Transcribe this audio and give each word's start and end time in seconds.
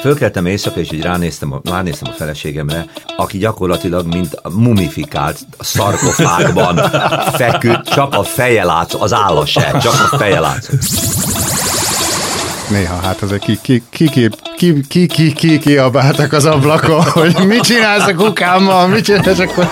Fölkeltem 0.00 0.46
éjszaka, 0.46 0.80
és 0.80 0.92
így 0.92 1.02
ránéztem 1.02 1.52
a, 1.52 1.60
ránéztem 1.64 2.12
a 2.12 2.16
feleségemre, 2.16 2.84
aki 3.16 3.38
gyakorlatilag, 3.38 4.06
mint 4.06 4.40
mumifikált 4.54 5.38
szarkofágban 5.58 6.76
feküdt, 7.32 7.88
csak 7.88 8.14
a 8.14 8.22
feje 8.22 8.64
látsz, 8.64 8.94
az 8.98 9.12
álla 9.12 9.46
se, 9.46 9.78
csak 9.82 10.08
a 10.12 10.16
feje 10.16 10.40
látsz. 10.40 10.68
Néha 12.70 13.00
hát 13.02 13.22
azért 13.22 13.42
ki, 13.42 13.58
ki, 13.62 13.82
ki, 13.90 14.08
ki, 14.08 14.30
ki, 14.56 14.82
ki, 14.88 15.06
ki, 15.06 15.32
ki 15.32 15.58
kiabáltak 15.58 16.32
az 16.32 16.44
ablakon, 16.44 17.02
hogy 17.02 17.46
mit 17.46 17.60
csinálsz 17.60 18.06
a 18.06 18.14
kukámmal, 18.14 18.86
mit 18.86 19.04
csinálsz 19.04 19.38
akkor... 19.38 19.68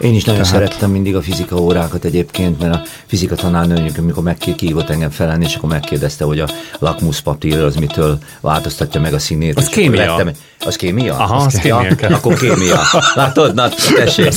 Én 0.00 0.14
is 0.14 0.24
nagyon 0.24 0.42
Tehát... 0.42 0.56
szerettem 0.56 0.90
mindig 0.90 1.16
a 1.16 1.22
fizika 1.22 1.56
órákat 1.56 2.04
egyébként, 2.04 2.60
mert 2.60 2.74
a 2.74 2.82
fizika 3.06 3.34
tanárnőnk, 3.34 3.98
amikor 3.98 4.22
megkívott 4.22 4.90
engem 4.90 5.10
felállni, 5.10 5.44
és 5.44 5.54
akkor 5.54 5.68
megkérdezte, 5.68 6.24
hogy 6.24 6.40
a 6.40 6.48
lakmuszpapír 6.78 7.58
az 7.58 7.76
mitől 7.76 8.18
változtatja 8.40 9.00
meg 9.00 9.14
a 9.14 9.18
színét. 9.18 9.56
Az 9.56 9.66
kémia. 9.66 10.16
Lettem, 10.16 10.32
az 10.66 10.76
kémia? 10.76 11.14
Aha, 11.14 11.36
az, 11.36 11.44
az 11.44 11.60
kémia. 11.60 11.96
Ja, 12.00 12.08
akkor 12.16 12.34
kémia. 12.34 12.80
Látod? 13.14 13.54
Na, 13.54 13.68
tessék 13.94 14.32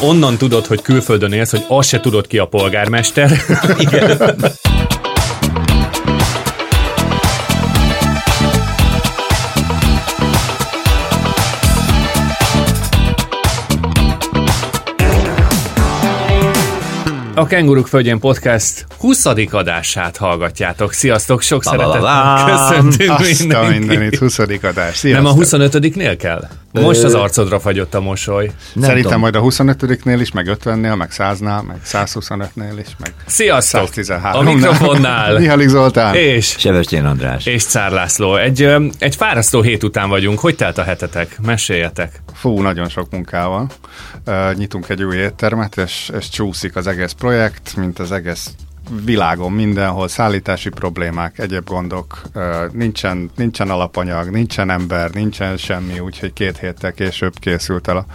onnan 0.00 0.36
tudod, 0.36 0.66
hogy 0.66 0.82
külföldön 0.82 1.32
élsz, 1.32 1.50
hogy 1.50 1.64
azt 1.68 1.88
se 1.88 2.00
tudod 2.00 2.26
ki 2.26 2.38
a 2.38 2.46
polgármester. 2.46 3.32
Igen. 3.78 4.18
A 17.38 17.46
Kenguruk 17.46 17.86
Földjén 17.86 18.18
Podcast 18.18 18.86
20. 18.96 19.24
adását 19.50 20.16
hallgatjátok. 20.16 20.92
Sziasztok, 20.92 21.42
sok 21.42 21.64
szeretettel 21.64 22.44
köszöntünk 22.46 23.18
mindenkit. 23.38 23.78
mindenit, 23.78 24.18
20. 24.18 24.38
adás. 24.38 24.96
Sziasztok. 24.96 25.24
Nem 25.24 25.24
a 25.26 25.44
25-nél 25.44 26.16
kell? 26.18 26.48
Most 26.72 27.02
az 27.02 27.14
arcodra 27.14 27.60
fagyott 27.60 27.94
a 27.94 28.00
mosoly. 28.00 28.44
Nem 28.44 28.84
Szerintem 28.84 29.02
tudom. 29.02 29.20
majd 29.20 29.34
a 29.34 29.40
25-nél 29.40 30.18
is, 30.20 30.32
meg 30.32 30.58
50-nél, 30.60 30.96
meg 30.96 31.10
100-nál, 31.12 31.66
meg 31.66 31.80
125-nél 31.84 32.78
is, 32.80 32.96
meg 32.98 33.14
Sziasztok! 33.26 33.80
113 33.80 34.46
A 34.46 34.52
mikrofonnál. 34.52 35.34
Mihalik 35.38 35.68
Zoltán. 35.68 36.14
És 36.14 36.54
Sebestyén 36.58 37.04
András. 37.04 37.46
És 37.46 37.64
Cár 37.64 37.90
László. 37.90 38.36
Egy, 38.36 38.74
egy 38.98 39.16
fárasztó 39.16 39.62
hét 39.62 39.82
után 39.82 40.08
vagyunk. 40.08 40.38
Hogy 40.38 40.56
telt 40.56 40.78
a 40.78 40.82
hetetek? 40.82 41.38
Meséljetek. 41.42 42.22
Fú, 42.34 42.62
nagyon 42.62 42.88
sok 42.88 43.10
munkával. 43.10 43.66
Uh, 44.26 44.54
nyitunk 44.54 44.88
egy 44.88 45.02
új 45.02 45.16
éttermet, 45.16 45.76
és, 45.76 46.10
és 46.18 46.28
csúszik 46.28 46.76
az 46.76 46.86
egész 46.86 47.12
projekt, 47.12 47.76
mint 47.76 47.98
az 47.98 48.12
egész 48.12 48.50
világon 49.04 49.52
mindenhol 49.52 50.08
szállítási 50.08 50.68
problémák, 50.68 51.38
egyéb 51.38 51.64
gondok, 51.64 52.22
nincsen, 52.72 53.30
nincsen 53.36 53.70
alapanyag, 53.70 54.30
nincsen 54.30 54.70
ember, 54.70 55.10
nincsen 55.10 55.56
semmi, 55.56 56.00
úgyhogy 56.00 56.32
két 56.32 56.58
héttel 56.58 56.92
később 56.92 57.32
készült 57.38 57.88
el 57.88 57.96
a 57.96 58.06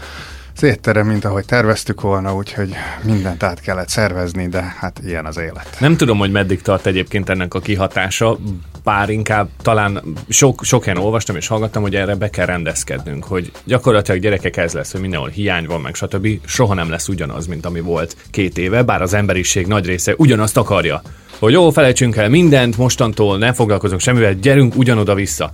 az 0.56 0.64
étterem, 0.64 1.08
mint 1.08 1.26
ahogy 1.26 1.46
terveztük 1.46 2.02
volna, 2.02 2.36
úgyhogy 2.36 2.74
mindent 3.04 3.44
át 3.44 3.60
kellett 3.60 3.90
szervezni, 3.90 4.48
de 4.48 4.76
hát 4.80 5.00
ilyen 5.06 5.26
az 5.26 5.38
élet. 5.38 5.76
Nem 5.80 5.98
tudom, 5.98 6.18
hogy 6.18 6.32
meddig 6.32 6.62
tart 6.62 6.86
egyébként 6.86 7.30
ennek 7.30 7.54
a 7.54 7.60
kihatása, 7.60 8.38
bár 8.84 9.10
inkább 9.10 9.50
talán 9.62 10.04
sok, 10.30 10.64
sok 10.64 10.84
helyen 10.84 11.02
olvastam 11.02 11.36
és 11.36 11.48
hallgattam, 11.48 11.82
hogy 11.82 11.96
erre 11.96 12.16
be 12.16 12.30
kell 12.30 12.46
rendezkednünk, 12.46 13.24
hogy 13.24 13.52
gyakorlatilag 13.64 14.22
gyerekek 14.22 14.58
ez 14.58 14.74
lesz, 14.74 14.92
hogy 14.92 15.02
mindenhol 15.02 15.30
hiány 15.30 15.66
van, 15.66 15.82
meg 15.82 15.96
stb. 15.96 16.28
Soha 16.46 16.74
nem 16.74 16.90
lesz 16.90 17.08
ugyanaz, 17.08 17.48
mint 17.48 17.66
ami 17.66 17.80
volt 17.80 18.16
két 18.30 18.58
éve, 18.58 18.84
bár 18.84 19.02
az 19.02 19.14
emberiség 19.14 19.68
nagy 19.68 19.86
része 19.86 20.14
ugyanazt 20.18 20.58
akarja 20.58 21.02
hogy 21.40 21.54
jó, 21.54 21.70
felejtsünk 21.70 22.16
el 22.16 22.30
mindent, 22.30 22.78
mostantól 22.78 23.38
nem 23.38 23.54
foglalkozunk 23.54 24.02
semmivel, 24.02 24.34
gyerünk 24.34 24.76
ugyanoda 24.76 25.16
vissza. 25.16 25.52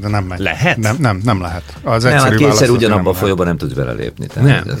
De 0.00 0.08
nem 0.08 0.24
megy. 0.24 0.38
Lehet? 0.38 0.76
Nem, 0.76 0.96
nem, 0.98 1.20
nem 1.24 1.40
lehet. 1.40 1.62
Az 1.82 2.02
nem, 2.02 2.12
hát 2.12 2.34
kétszer 2.34 2.70
ugyanabban 2.70 3.14
a 3.14 3.16
folyóban 3.16 3.46
nem 3.46 3.56
tudsz 3.56 3.72
belelépni. 3.72 4.26
Nem. 4.34 4.46
Ez... 4.46 4.78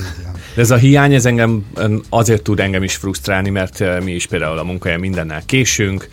De 0.54 0.64
ez 0.64 0.70
a 0.70 0.76
hiány, 0.76 1.14
ez 1.14 1.26
engem 1.26 1.66
azért 2.08 2.42
tud 2.42 2.60
engem 2.60 2.82
is 2.82 2.96
frusztrálni, 2.96 3.50
mert 3.50 4.02
mi 4.04 4.12
is 4.12 4.26
például 4.26 4.58
a 4.58 4.62
munkahelyen 4.62 5.00
mindennel 5.00 5.42
késünk, 5.46 6.08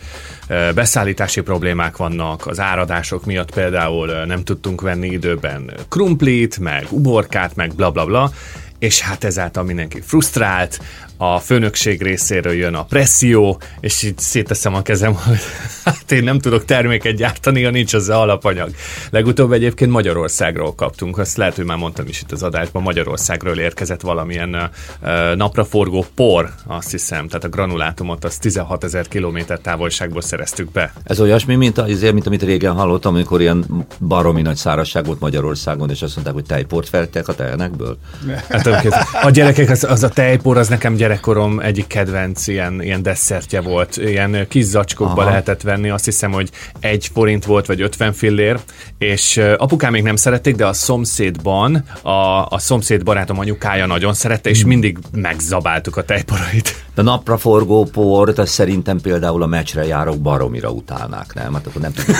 beszállítási 0.74 1.40
problémák 1.40 1.96
vannak, 1.96 2.46
az 2.46 2.60
áradások 2.60 3.24
miatt 3.24 3.50
például 3.50 4.24
nem 4.26 4.44
tudtunk 4.44 4.80
venni 4.80 5.08
időben 5.08 5.72
krumplit, 5.88 6.58
meg 6.58 6.86
uborkát, 6.90 7.56
meg 7.56 7.74
bla 7.74 7.90
bla 7.90 8.04
bla, 8.04 8.30
és 8.78 9.00
hát 9.00 9.24
ezáltal 9.24 9.62
mindenki 9.62 10.00
frusztrált, 10.00 10.80
a 11.16 11.38
főnökség 11.38 12.02
részéről 12.02 12.52
jön 12.52 12.74
a 12.74 12.84
presszió, 12.84 13.60
és 13.80 14.02
így 14.02 14.18
széteszem 14.18 14.74
a 14.74 14.82
kezem, 14.82 15.14
hogy 15.14 15.38
hát 15.84 16.12
én 16.12 16.24
nem 16.24 16.38
tudok 16.38 16.64
terméket 16.64 17.14
gyártani, 17.14 17.62
ha 17.62 17.70
nincs 17.70 17.94
az 17.94 18.08
alapanyag. 18.08 18.70
Legutóbb 19.10 19.52
egyébként 19.52 19.90
Magyarországról 19.90 20.74
kaptunk, 20.74 21.18
azt 21.18 21.36
lehet, 21.36 21.56
hogy 21.56 21.64
már 21.64 21.76
mondtam 21.76 22.06
is 22.08 22.20
itt 22.20 22.32
az 22.32 22.42
adásban, 22.42 22.82
Magyarországról 22.82 23.58
érkezett 23.58 24.00
valamilyen 24.00 24.70
napraforgó 25.34 26.06
por, 26.14 26.50
azt 26.66 26.90
hiszem, 26.90 27.26
tehát 27.28 27.44
a 27.44 27.48
granulátumot 27.48 28.24
az 28.24 28.38
16 28.38 28.84
ezer 28.84 29.08
kilométer 29.08 29.58
távolságból 29.58 30.20
szereztük 30.20 30.72
be. 30.72 30.92
Ez 31.04 31.20
olyasmi, 31.20 31.54
mint, 31.54 31.78
azért, 31.78 32.12
mint 32.12 32.26
amit 32.26 32.42
régen 32.42 32.72
hallottam, 32.72 33.14
amikor 33.14 33.40
ilyen 33.40 33.86
baromi 34.00 34.42
nagy 34.42 34.56
szárazság 34.56 35.04
volt 35.04 35.20
Magyarországon, 35.20 35.90
és 35.90 36.02
azt 36.02 36.14
mondták, 36.14 36.34
hogy 36.34 36.44
tejport 36.44 36.88
feltek 36.88 37.28
a 37.28 37.34
tejenekből. 37.34 37.98
Hát, 38.48 38.66
a 39.22 39.30
gyerekek, 39.30 39.70
az, 39.70 39.84
az 39.84 40.02
a 40.02 40.08
tejpor, 40.08 40.56
az 40.56 40.68
nekem 40.68 40.96
gyerekkorom 41.06 41.60
egyik 41.60 41.86
kedvenc 41.86 42.46
ilyen, 42.46 42.82
ilyen 42.82 43.02
desszertje 43.02 43.60
volt. 43.60 43.96
Ilyen 43.96 44.46
kis 44.48 44.64
zacskókba 44.64 45.20
Aha. 45.20 45.30
lehetett 45.30 45.62
venni, 45.62 45.88
azt 45.88 46.04
hiszem, 46.04 46.32
hogy 46.32 46.50
egy 46.80 47.10
forint 47.12 47.44
volt, 47.44 47.66
vagy 47.66 47.80
50 47.80 48.12
fillér, 48.12 48.60
és 48.98 49.36
apukám 49.56 49.92
még 49.92 50.02
nem 50.02 50.16
szerették, 50.16 50.56
de 50.56 50.66
a 50.66 50.72
szomszédban 50.72 51.84
a, 52.02 52.46
a 52.48 52.58
szomszéd 52.58 53.04
barátom 53.04 53.38
anyukája 53.38 53.86
nagyon 53.86 54.14
szerette, 54.14 54.50
és 54.50 54.60
hmm. 54.60 54.68
mindig 54.68 54.98
megzabáltuk 55.12 55.96
a 55.96 56.02
tejporait. 56.02 56.84
A 56.94 57.02
napraforgó 57.02 57.84
port, 57.84 58.38
az 58.38 58.50
szerintem 58.50 59.00
például 59.00 59.42
a 59.42 59.46
meccsre 59.46 59.86
járok 59.86 60.18
baromira 60.18 60.70
utálnák, 60.70 61.34
nem? 61.34 61.54
Hát 61.54 61.66
akkor 61.66 61.80
nem 61.80 61.92
tudjuk, 61.92 62.18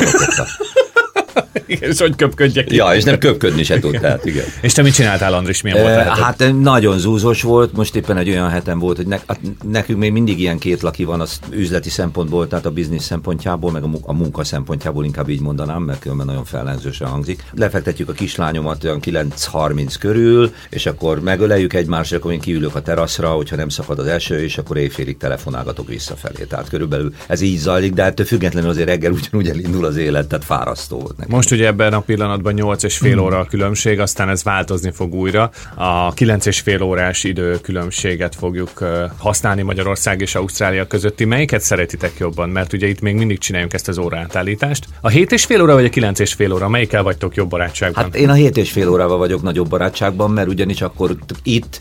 igen, 1.66 1.90
és 1.90 2.00
hogy 2.00 2.16
köpködjek. 2.16 2.72
Ja, 2.72 2.94
és 2.94 3.04
nem 3.04 3.18
köpködni 3.18 3.62
se 3.62 3.78
tud, 3.78 3.98
tehát 4.00 4.24
igen. 4.24 4.44
És 4.60 4.72
te 4.72 4.82
mit 4.82 4.94
csináltál, 4.94 5.34
Andris? 5.34 5.62
Milyen 5.62 5.82
volt 5.82 6.06
a 6.06 6.14
Hát 6.22 6.52
nagyon 6.60 6.98
zúzós 6.98 7.42
volt, 7.42 7.72
most 7.72 7.96
éppen 7.96 8.16
egy 8.16 8.28
olyan 8.28 8.48
hetem 8.48 8.78
volt, 8.78 8.96
hogy 8.96 9.06
ne, 9.06 9.18
hát 9.26 9.40
nekünk 9.70 9.98
még 9.98 10.12
mindig 10.12 10.40
ilyen 10.40 10.58
két 10.58 10.82
laki 10.82 11.04
van 11.04 11.20
az 11.20 11.38
üzleti 11.50 11.90
szempontból, 11.90 12.48
tehát 12.48 12.66
a 12.66 12.70
biznisz 12.70 13.04
szempontjából, 13.04 13.70
meg 13.70 13.82
a 14.02 14.12
munka 14.12 14.44
szempontjából 14.44 15.04
inkább 15.04 15.28
így 15.28 15.40
mondanám, 15.40 15.82
mert 15.82 15.98
különben 15.98 16.26
nagyon 16.26 16.44
fellenzősen 16.44 17.08
hangzik. 17.08 17.44
Lefektetjük 17.52 18.08
a 18.08 18.12
kislányomat 18.12 18.84
olyan 18.84 19.00
9.30 19.04 19.94
körül, 20.00 20.52
és 20.70 20.86
akkor 20.86 21.20
megöleljük 21.20 21.72
egymást, 21.72 22.12
akkor 22.12 22.32
én 22.32 22.40
kiülök 22.40 22.74
a 22.74 22.82
teraszra, 22.82 23.28
hogyha 23.30 23.56
nem 23.56 23.68
szakad 23.68 23.98
az 23.98 24.06
eső, 24.06 24.42
és 24.42 24.58
akkor 24.58 24.76
éjfélig 24.76 25.16
telefonálgatok 25.16 25.88
visszafelé. 25.88 26.44
Tehát 26.44 26.68
körülbelül 26.68 27.14
ez 27.26 27.40
így 27.40 27.58
zajlik, 27.58 27.92
de 27.92 28.04
ettől 28.04 28.26
függetlenül 28.26 28.70
azért 28.70 28.88
reggel 28.88 29.12
ugyanúgy 29.12 29.48
elindul 29.48 29.84
az 29.84 29.96
élet, 29.96 30.28
tehát 30.28 30.44
fárasztó 30.44 30.98
volt 30.98 31.16
nekem. 31.16 31.36
Most 31.36 31.48
ugye 31.56 31.66
ebben 31.66 31.92
a 31.92 32.00
pillanatban 32.00 32.52
8 32.52 32.82
és 32.82 32.96
fél 32.96 33.18
óra 33.18 33.38
a 33.38 33.44
különbség, 33.44 34.00
aztán 34.00 34.28
ez 34.28 34.42
változni 34.42 34.90
fog 34.90 35.14
újra. 35.14 35.50
A 35.74 36.12
9 36.12 36.46
és 36.46 36.60
fél 36.60 36.82
órás 36.82 37.24
idő 37.24 37.60
különbséget 37.60 38.34
fogjuk 38.34 38.70
használni 39.16 39.62
Magyarország 39.62 40.20
és 40.20 40.34
Ausztrália 40.34 40.86
közötti. 40.86 41.24
Melyiket 41.24 41.60
szeretitek 41.60 42.12
jobban? 42.18 42.48
Mert 42.48 42.72
ugye 42.72 42.86
itt 42.86 43.00
még 43.00 43.14
mindig 43.14 43.38
csináljuk 43.38 43.72
ezt 43.72 43.88
az 43.88 43.98
órátállítást. 43.98 44.86
A 45.00 45.08
7 45.08 45.32
és 45.32 45.44
fél 45.44 45.62
óra 45.62 45.74
vagy 45.74 45.84
a 45.84 45.88
9 45.88 46.18
és 46.18 46.32
fél 46.32 46.52
óra? 46.52 46.68
Melyikkel 46.68 47.02
vagytok 47.02 47.34
jobb 47.34 47.48
barátságban? 47.48 48.04
Hát 48.04 48.16
én 48.16 48.28
a 48.28 48.32
7 48.32 48.56
és 48.56 48.70
fél 48.70 48.88
órával 48.88 49.18
vagyok 49.18 49.42
nagyobb 49.42 49.68
barátságban, 49.68 50.30
mert 50.30 50.48
ugyanis 50.48 50.80
akkor 50.80 51.16
itt 51.42 51.80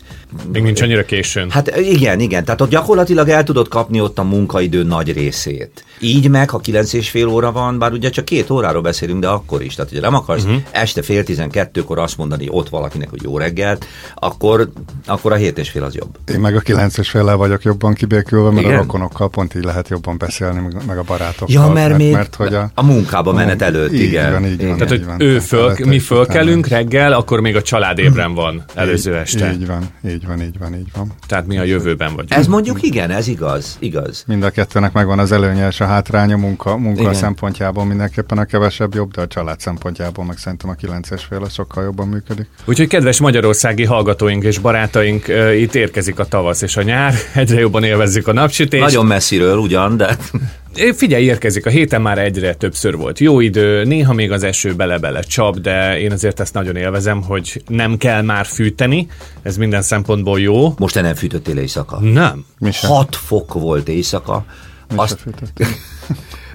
még 0.52 0.62
nincs 0.62 0.80
annyira 0.80 1.04
későn. 1.04 1.50
Hát 1.50 1.76
igen, 1.76 2.20
igen. 2.20 2.44
Tehát 2.44 2.60
ott 2.60 2.70
gyakorlatilag 2.70 3.28
el 3.28 3.44
tudod 3.44 3.68
kapni 3.68 4.00
ott 4.00 4.18
a 4.18 4.22
munkaidő 4.22 4.82
nagy 4.82 5.12
részét. 5.12 5.84
Így 6.00 6.28
meg, 6.28 6.50
ha 6.50 6.58
kilenc 6.58 6.92
és 6.92 7.10
fél 7.10 7.26
óra 7.26 7.52
van, 7.52 7.78
bár 7.78 7.92
ugye 7.92 8.10
csak 8.10 8.24
két 8.24 8.50
óráról 8.50 8.82
beszélünk, 8.82 9.20
de 9.20 9.28
akkor 9.28 9.62
is. 9.66 9.74
Tehát, 9.74 9.90
hogyha 9.90 10.10
nem 10.10 10.18
akarsz 10.18 10.44
uh-huh. 10.44 10.60
este 10.70 11.02
fél 11.02 11.24
tizenkettőkor 11.24 11.98
azt 11.98 12.16
mondani 12.16 12.46
ott 12.50 12.68
valakinek, 12.68 13.10
hogy 13.10 13.22
jó 13.22 13.38
reggelt, 13.38 13.86
akkor, 14.14 14.70
akkor 15.06 15.32
a 15.32 15.34
hét 15.34 15.58
és 15.58 15.70
fél 15.70 15.84
az 15.84 15.94
jobb. 15.94 16.18
Én 16.34 16.40
meg 16.40 16.56
a 16.56 16.60
kilenc 16.60 16.98
és 16.98 17.10
fél 17.10 17.36
vagyok 17.36 17.62
jobban 17.62 17.94
kibékülve, 17.94 18.50
mert 18.50 18.66
Igen? 18.66 18.78
a 18.78 18.80
rokonokkal 18.80 19.30
pont 19.30 19.54
így 19.54 19.64
lehet 19.64 19.88
jobban 19.88 20.18
beszélni, 20.18 20.60
meg 20.86 20.98
a 20.98 21.02
barátokkal. 21.02 21.54
Ja, 21.54 21.60
mert, 21.60 21.74
mert 21.74 21.98
még 21.98 22.12
mert, 22.12 22.34
hogy 22.34 22.54
a, 22.54 22.70
a 22.74 22.82
munkába 22.82 23.32
menet 23.32 23.62
előtt, 23.62 23.92
így 23.92 24.00
igen. 24.00 24.32
Van, 24.32 24.46
így 24.46 24.66
van, 24.66 24.76
Tehát, 24.76 24.92
így 24.92 24.98
hogy 24.98 25.06
van. 25.06 25.20
ő 25.20 25.38
föl, 25.38 25.74
mi 25.84 25.98
fölkelünk 25.98 26.66
reggel, 26.66 27.12
akkor 27.12 27.40
még 27.40 27.56
a 27.56 27.62
család 27.62 27.98
ébren 27.98 28.34
van 28.34 28.64
előző 28.74 29.16
este. 29.16 29.52
Így 29.52 29.66
van, 29.66 29.90
így 30.08 30.26
van, 30.26 30.42
így 30.42 30.58
van, 30.58 30.74
így 30.74 30.88
van. 30.96 31.12
Tehát 31.26 31.46
mi 31.46 31.58
a 31.58 31.62
jövőben 31.62 32.08
vagyunk. 32.08 32.32
Ez 32.32 32.46
mondjuk 32.46 32.82
igen, 32.82 33.10
ez 33.10 33.28
igaz, 33.28 33.76
igaz. 33.78 34.24
Mind 34.26 34.42
a 34.42 34.50
kettőnek 34.50 34.92
megvan 34.92 35.18
az 35.18 35.32
előnye 35.32 35.66
és 35.66 35.80
a 35.80 35.86
hátránya 35.86 36.36
munka, 36.36 36.76
munka 36.76 37.14
szempontjából 37.14 37.84
mindenképpen 37.84 38.38
a 38.38 38.44
kevesebb 38.44 38.94
jobb, 38.94 39.10
de 39.10 39.20
a 39.20 39.26
család 39.26 39.55
szempontjából, 39.60 40.24
meg 40.24 40.38
szerintem 40.38 40.70
a 40.70 40.74
9-es 40.74 41.22
fél 41.28 41.48
sokkal 41.48 41.84
jobban 41.84 42.08
működik. 42.08 42.46
Úgyhogy 42.64 42.86
kedves 42.86 43.20
magyarországi 43.20 43.84
hallgatóink 43.84 44.44
és 44.44 44.58
barátaink, 44.58 45.24
itt 45.56 45.74
érkezik 45.74 46.18
a 46.18 46.24
tavasz 46.24 46.62
és 46.62 46.76
a 46.76 46.82
nyár, 46.82 47.14
egyre 47.34 47.60
jobban 47.60 47.84
élvezzük 47.84 48.28
a 48.28 48.32
napsütést. 48.32 48.84
Nagyon 48.84 49.06
messziről 49.06 49.58
ugyan, 49.58 49.96
de... 49.96 50.16
Figyelj, 50.96 51.24
érkezik, 51.24 51.66
a 51.66 51.70
héten 51.70 52.02
már 52.02 52.18
egyre 52.18 52.54
többször 52.54 52.96
volt 52.96 53.18
jó 53.18 53.40
idő, 53.40 53.84
néha 53.84 54.12
még 54.12 54.32
az 54.32 54.42
eső 54.42 54.74
bele-bele 54.74 55.20
csap, 55.20 55.58
de 55.58 56.00
én 56.00 56.12
azért 56.12 56.40
ezt 56.40 56.54
nagyon 56.54 56.76
élvezem, 56.76 57.22
hogy 57.22 57.62
nem 57.68 57.96
kell 57.96 58.22
már 58.22 58.46
fűteni, 58.46 59.08
ez 59.42 59.56
minden 59.56 59.82
szempontból 59.82 60.40
jó. 60.40 60.74
Most 60.78 60.94
te 60.94 61.00
nem 61.00 61.14
fűtöttél 61.14 61.58
éjszaka? 61.58 62.00
Nem. 62.00 62.44
Mi 62.58 62.70
sem. 62.72 62.90
6 62.90 63.16
fok 63.16 63.52
volt 63.52 63.88
éjszaka. 63.88 64.44
Mi 64.88 64.96
Azt. 64.96 65.24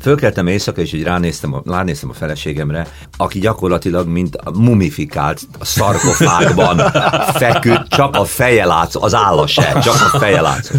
Fölkeltem 0.01 0.47
éjszaka, 0.47 0.81
és 0.81 0.93
így 0.93 1.03
ránéztem 1.03 1.53
a, 1.53 1.61
ránéztem 1.65 2.09
a 2.09 2.13
feleségemre, 2.13 2.87
aki 3.17 3.39
gyakorlatilag, 3.39 4.07
mint 4.07 4.35
a 4.35 4.51
mumifikált 4.59 5.41
a 5.59 5.65
szarkofágban 5.65 6.77
feküdt, 7.41 7.87
csak 7.87 8.15
a 8.15 8.25
feje 8.25 8.65
látszó, 8.65 9.03
az 9.03 9.13
álla 9.13 9.47
se, 9.47 9.79
csak 9.83 10.13
a 10.13 10.17
feje 10.17 10.41
látszó. 10.41 10.75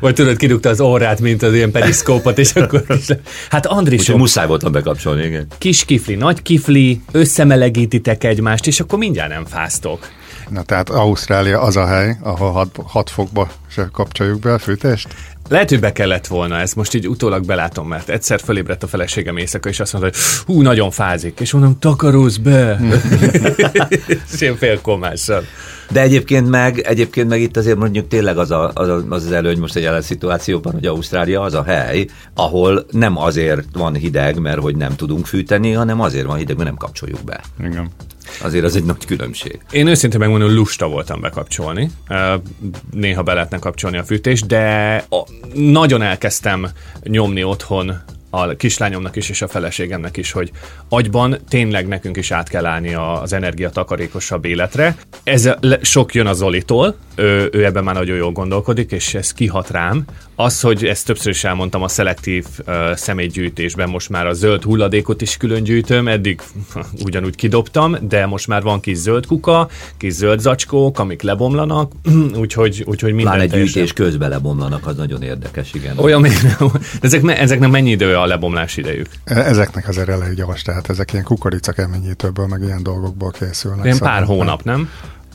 Vagy 0.00 0.14
tudod, 0.14 0.36
kirúgta 0.36 0.68
az 0.68 0.80
orrát, 0.80 1.20
mint 1.20 1.42
az 1.42 1.54
ilyen 1.54 1.70
periszkópot, 1.70 2.38
és 2.38 2.52
akkor 2.54 2.84
is. 2.88 3.06
Hát 3.50 3.66
Andris, 3.66 4.00
Úgyhogy 4.00 4.16
muszáj 4.16 4.46
voltam 4.46 4.72
bekapcsolni, 4.72 5.24
igen. 5.24 5.46
kis 5.58 5.84
kifli, 5.84 6.14
nagy 6.14 6.42
kifli, 6.42 7.02
összemelegítitek 7.12 8.24
egymást, 8.24 8.66
és 8.66 8.80
akkor 8.80 8.98
mindjárt 8.98 9.30
nem 9.30 9.44
fáztok. 9.44 10.08
Na 10.48 10.62
tehát 10.62 10.90
Ausztrália 10.90 11.60
az 11.60 11.76
a 11.76 11.86
hely, 11.86 12.16
ahol 12.22 12.70
6 12.86 13.10
fokba 13.10 13.48
se 13.68 13.88
kapcsoljuk 13.92 14.40
be 14.40 14.52
a 14.52 14.58
fűtést. 14.58 15.14
Lehet, 15.52 15.68
hogy 15.68 15.80
be 15.80 15.92
kellett 15.92 16.26
volna, 16.26 16.58
ezt 16.58 16.76
most 16.76 16.94
így 16.94 17.08
utólag 17.08 17.44
belátom, 17.44 17.88
mert 17.88 18.08
egyszer 18.08 18.40
fölébredt 18.40 18.82
a 18.82 18.86
feleségem 18.86 19.36
éjszaka, 19.36 19.68
és 19.68 19.80
azt 19.80 19.92
mondta, 19.92 20.10
hogy 20.10 20.20
hú, 20.46 20.62
nagyon 20.62 20.90
fázik, 20.90 21.40
és 21.40 21.52
mondom, 21.52 21.78
takarózz 21.78 22.36
be! 22.36 22.80
és 24.32 24.40
ilyen 24.40 24.56
félkomással. 24.56 25.44
De 25.90 26.00
egyébként 26.00 26.48
meg, 26.48 26.78
egyébként 26.78 27.28
meg 27.28 27.40
itt 27.40 27.56
azért 27.56 27.76
mondjuk 27.78 28.08
tényleg 28.08 28.38
az, 28.38 28.50
a, 28.50 28.70
az, 28.74 28.88
a, 28.88 29.04
az, 29.08 29.24
az 29.24 29.32
előny 29.32 29.58
most 29.58 29.76
egy 29.76 29.82
jelen 29.82 30.02
szituációban, 30.02 30.72
hogy 30.72 30.86
Ausztrália 30.86 31.40
az 31.40 31.54
a 31.54 31.62
hely, 31.62 32.06
ahol 32.34 32.86
nem 32.90 33.18
azért 33.18 33.66
van 33.72 33.94
hideg, 33.94 34.38
mert 34.38 34.60
hogy 34.60 34.76
nem 34.76 34.96
tudunk 34.96 35.26
fűteni, 35.26 35.72
hanem 35.72 36.00
azért 36.00 36.26
van 36.26 36.36
hideg, 36.36 36.56
mert 36.56 36.68
nem 36.68 36.78
kapcsoljuk 36.78 37.24
be. 37.24 37.40
Igen. 37.58 37.90
Azért 38.42 38.64
az 38.64 38.76
egy 38.76 38.84
nagy 38.84 39.04
különbség. 39.04 39.60
Én 39.70 39.86
őszintén 39.86 40.18
megmondom, 40.18 40.54
lusta 40.54 40.88
voltam 40.88 41.20
bekapcsolni. 41.20 41.90
Néha 42.90 43.22
be 43.22 43.34
lehetne 43.34 43.58
kapcsolni 43.58 43.98
a 43.98 44.04
fűtést, 44.04 44.46
de 44.46 45.04
nagyon 45.54 46.02
elkezdtem 46.02 46.66
nyomni 47.02 47.44
otthon 47.44 48.02
a 48.34 48.56
kislányomnak 48.56 49.16
is 49.16 49.28
és 49.28 49.42
a 49.42 49.48
feleségemnek 49.48 50.16
is, 50.16 50.32
hogy 50.32 50.50
agyban 50.88 51.38
tényleg 51.48 51.88
nekünk 51.88 52.16
is 52.16 52.30
át 52.30 52.48
kell 52.48 52.66
állni 52.66 52.94
az 52.94 53.32
energiatakarékosabb 53.32 54.44
életre. 54.44 54.96
Ez 55.22 55.50
sok 55.80 56.14
jön 56.14 56.26
az 56.26 56.36
Zolitól, 56.36 56.96
ő, 57.14 57.48
ő 57.52 57.64
ebben 57.64 57.84
már 57.84 57.94
nagyon 57.94 58.16
jól 58.16 58.32
gondolkodik, 58.32 58.92
és 58.92 59.14
ez 59.14 59.32
kihat 59.32 59.70
rám. 59.70 60.04
Az, 60.42 60.60
hogy 60.60 60.84
ezt 60.84 61.06
többször 61.06 61.32
is 61.32 61.44
elmondtam 61.44 61.82
a 61.82 61.88
szelektív 61.88 62.46
uh, 62.66 62.94
személygyűjtésben, 62.94 63.88
most 63.88 64.08
már 64.08 64.26
a 64.26 64.32
zöld 64.32 64.62
hulladékot 64.62 65.22
is 65.22 65.36
külön 65.36 65.62
gyűjtöm, 65.62 66.08
eddig 66.08 66.40
ugyanúgy 67.04 67.34
kidobtam, 67.36 67.96
de 68.08 68.26
most 68.26 68.46
már 68.46 68.62
van 68.62 68.80
kis 68.80 68.96
zöld 68.96 69.26
kuka, 69.26 69.68
kis 69.96 70.12
zöld 70.12 70.40
zacskók, 70.40 70.98
amik 70.98 71.22
lebomlanak, 71.22 71.92
úgyhogy, 72.42 72.82
úgyhogy 72.86 73.12
minden 73.12 73.32
Pláne 73.34 73.48
teljesen- 73.50 73.74
gyűjtés 73.74 73.92
közben 73.92 74.28
lebomlanak, 74.28 74.86
az 74.86 74.96
nagyon 74.96 75.22
érdekes, 75.22 75.74
igen. 75.74 75.98
Olyan 75.98 76.20
még 76.20 76.32
nem. 76.58 76.70
Ezek, 77.00 77.22
me- 77.22 77.38
ezeknek 77.38 77.70
mennyi 77.70 77.90
idő 77.90 78.16
a 78.16 78.26
lebomlás 78.26 78.76
idejük? 78.76 79.06
E- 79.24 79.34
Ezeknek 79.44 79.88
azért 79.88 80.08
elég 80.08 80.34
gyors, 80.34 80.62
tehát 80.62 80.88
ezek 80.90 81.12
ilyen 81.12 81.24
kukorica 81.24 81.72
keményítőből, 81.72 82.46
meg 82.46 82.62
ilyen 82.62 82.82
dolgokból 82.82 83.30
készülnek. 83.30 83.84
Ilyen 83.84 83.96
Szóval- 83.96 84.12
pár 84.12 84.24
hónap, 84.24 84.62
nem? 84.64 84.88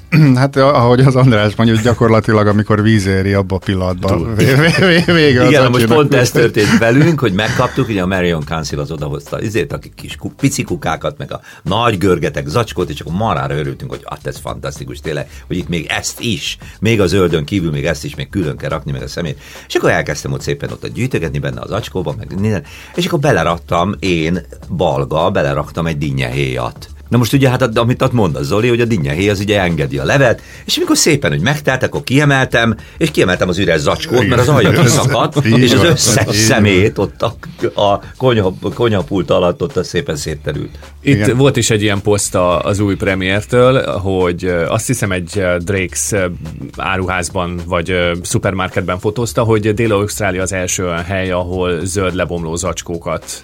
Hát 0.36 0.56
ahogy 0.56 1.00
az 1.00 1.16
András 1.16 1.56
mondja, 1.56 1.76
hogy 1.76 1.84
gyakorlatilag 1.84 2.48
amikor 2.48 2.82
víz 2.82 3.06
éri 3.06 3.34
abba 3.34 3.56
a 3.56 3.60
pillanatban. 3.60 4.36
vé- 4.36 4.56
vé- 4.56 4.78
vé- 4.78 5.06
Vége 5.06 5.42
az 5.42 5.50
Igen, 5.50 5.72
most 5.72 5.86
pont 5.86 6.14
ez 6.14 6.32
történt 6.32 6.78
velünk, 6.78 7.20
hogy 7.20 7.34
megkaptuk, 7.34 7.88
ugye 7.88 8.02
a 8.02 8.06
Marion 8.06 8.44
Council 8.46 8.80
az 8.80 8.92
odahozta, 8.92 9.40
ezért 9.40 9.72
a 9.72 9.80
kis 9.96 10.18
pici 10.38 10.64
kukákat, 10.64 11.18
meg 11.18 11.32
a 11.32 11.42
nagy 11.62 11.98
görgetek, 11.98 12.48
zacskót, 12.48 12.90
és 12.90 13.00
akkor 13.00 13.14
marára 13.14 13.56
örültünk, 13.56 13.92
hogy 13.92 14.02
hát 14.06 14.28
ez 14.28 14.38
fantasztikus 14.38 15.00
tényleg, 15.00 15.30
hogy 15.48 15.58
itt 15.58 15.68
még 15.68 15.86
ezt 15.90 16.20
is, 16.20 16.58
még 16.80 17.02
a 17.02 17.08
zöldön 17.08 17.46
kívül 17.46 17.72
még 17.72 17.86
ezt 17.86 18.06
is 18.06 18.16
még 18.16 18.30
külön 18.30 18.58
kell 18.58 18.70
rakni, 18.70 18.92
meg 18.92 19.02
a 19.02 19.08
szemét. 19.08 19.40
És 19.68 19.76
akkor 19.76 19.90
elkezdtem 19.90 20.32
ott 20.32 20.42
szépen 20.42 20.70
ott 20.72 20.88
gyűjtögetni 20.88 21.40
benne 21.40 21.62
az 21.62 21.72
acskóba, 21.72 22.16
meg 22.18 22.40
minden, 22.40 22.64
és 22.96 23.06
akkor 23.06 23.20
beleraktam 23.20 23.96
én, 24.00 24.46
balga, 24.70 25.30
beleraktam 25.30 25.88
egy 25.88 25.98
dinnyehéjat. 25.98 26.90
Na 27.10 27.18
most 27.18 27.34
ugye 27.34 27.50
hát 27.50 27.78
amit 27.78 28.02
ott 28.02 28.12
mond 28.14 28.36
a 28.36 28.44
Zoli, 28.44 28.68
hogy 28.68 28.82
a 28.82 28.86
dinnyehéj 28.86 29.30
az 29.30 29.40
ugye 29.40 29.62
engedi 29.62 29.98
a 29.98 30.04
levet, 30.04 30.42
és 30.66 30.78
amikor 30.78 30.98
szépen, 30.98 31.32
hogy 31.32 31.40
megtelt, 31.42 31.84
akkor 31.84 32.04
kiemeltem, 32.04 32.76
és 32.98 33.12
kiemeltem 33.12 33.50
az 33.50 33.58
üres 33.58 33.80
zacskót, 33.80 34.28
mert 34.28 34.42
az 34.42 34.50
alja 34.50 34.82
kiszakadt, 34.82 35.46
és 35.46 35.74
az 35.74 35.84
összes 35.84 36.36
szemét 36.36 36.98
ott 36.98 37.22
a, 37.22 37.36
a 37.82 38.02
konyha, 38.18 38.54
konyhapult 38.74 39.30
alatt 39.30 39.62
ott 39.62 39.78
az 39.78 39.88
szépen 39.88 40.16
szétterült. 40.16 40.70
Itt 41.02 41.16
Igen. 41.16 41.38
volt 41.38 41.58
is 41.58 41.70
egy 41.70 41.82
ilyen 41.82 42.02
poszt 42.02 42.36
a- 42.36 42.62
az 42.62 42.80
új 42.80 42.96
premiértől, 42.96 43.86
hogy 43.86 44.46
azt 44.68 44.88
hiszem 44.88 45.12
egy 45.12 45.30
Drake's 45.66 46.32
áruházban 46.78 47.60
vagy 47.66 47.96
szupermarketben 48.22 49.00
fotózta, 49.00 49.44
hogy 49.44 49.74
Dél-Ausztrália 49.74 50.42
az 50.42 50.54
első 50.54 50.86
olyan 50.86 51.04
hely, 51.04 51.32
ahol 51.32 51.86
zöld 51.86 52.14
lebomló 52.16 52.56
zacskókat 52.56 53.44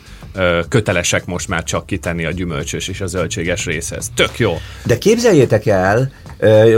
kötelesek 0.69 1.25
most 1.25 1.47
már 1.47 1.63
csak 1.63 1.85
kitenni 1.85 2.25
a 2.25 2.31
gyümölcsös 2.31 2.87
és 2.87 3.01
a 3.01 3.07
zöldséges 3.07 3.65
részhez. 3.65 4.11
Tök 4.15 4.39
jó. 4.39 4.57
De 4.85 4.97
képzeljétek 4.97 5.65
el, 5.65 6.11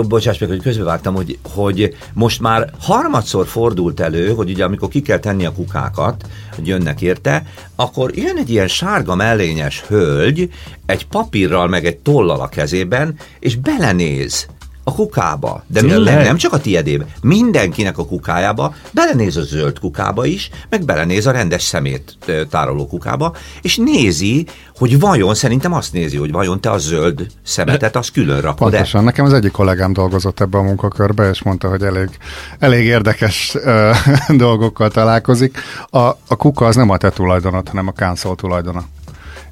bocsáss 0.07 0.38
meg, 0.38 0.50
hogy 0.50 0.62
közbevágtam, 0.62 1.16
hogy, 1.16 1.38
hogy 1.54 1.96
most 2.13 2.42
már 2.42 2.69
harmadszor 2.80 3.48
fordult 3.48 4.00
elő, 4.00 4.34
hogy 4.34 4.50
ugye 4.50 4.63
amikor 4.63 4.90
ki 4.90 5.02
kell 5.02 5.19
tenni 5.19 5.46
a 5.46 5.52
kukákat, 5.52 6.25
hogy 6.56 6.68
jönnek 6.68 7.02
érte, 7.02 7.44
akkor 7.75 8.16
jön 8.16 8.38
egy 8.38 8.50
ilyen 8.50 8.68
sárga 8.68 9.16
mellényes 9.16 9.84
hölgy, 9.88 10.50
egy 10.86 11.07
papírral 11.07 11.68
meg 11.68 11.86
egy 11.86 11.98
tollal 11.98 12.42
a 12.42 12.48
kezében, 12.48 13.18
és 13.40 13.56
belenéz 13.56 14.48
a 14.87 14.93
kukába. 14.93 15.63
De 15.67 15.79
Tényleg? 15.79 16.13
nem, 16.15 16.23
nem 16.23 16.37
csak 16.37 16.53
a 16.53 16.59
tiedébe, 16.59 17.05
mindenkinek 17.21 17.97
a 17.97 18.05
kukájába, 18.05 18.73
belenéz 18.91 19.37
a 19.37 19.41
zöld 19.41 19.79
kukába 19.79 20.25
is, 20.25 20.49
meg 20.69 20.85
belenéz 20.85 21.27
a 21.27 21.31
rendes 21.31 21.63
szemét 21.63 22.17
tároló 22.49 22.87
kukába, 22.87 23.35
és 23.61 23.77
nézi, 23.77 24.45
hogy 24.77 24.99
vajon, 24.99 25.35
szerintem 25.35 25.73
azt 25.73 25.93
nézi, 25.93 26.17
hogy 26.17 26.31
vajon 26.31 26.61
te 26.61 26.71
a 26.71 26.77
zöld 26.77 27.25
szemetet, 27.43 27.95
azt 27.95 28.11
külön 28.11 28.41
rakod. 28.41 28.71
Pontosan. 28.71 29.03
Nekem 29.03 29.25
az 29.25 29.33
egyik 29.33 29.51
kollégám 29.51 29.93
dolgozott 29.93 30.39
ebbe 30.39 30.57
a 30.57 30.61
munkakörbe, 30.61 31.29
és 31.29 31.43
mondta, 31.43 31.69
hogy 31.69 31.81
elég, 31.81 32.09
elég 32.59 32.85
érdekes 32.85 33.55
ö, 33.63 33.91
dolgokkal 34.37 34.89
találkozik. 34.89 35.57
A, 35.89 35.99
a 35.99 36.35
kuka 36.37 36.65
az 36.65 36.75
nem 36.75 36.89
a 36.89 36.97
te 36.97 37.09
tulajdonod, 37.09 37.67
hanem 37.67 37.87
a 37.87 37.91
council 37.91 38.35
tulajdona. 38.35 38.83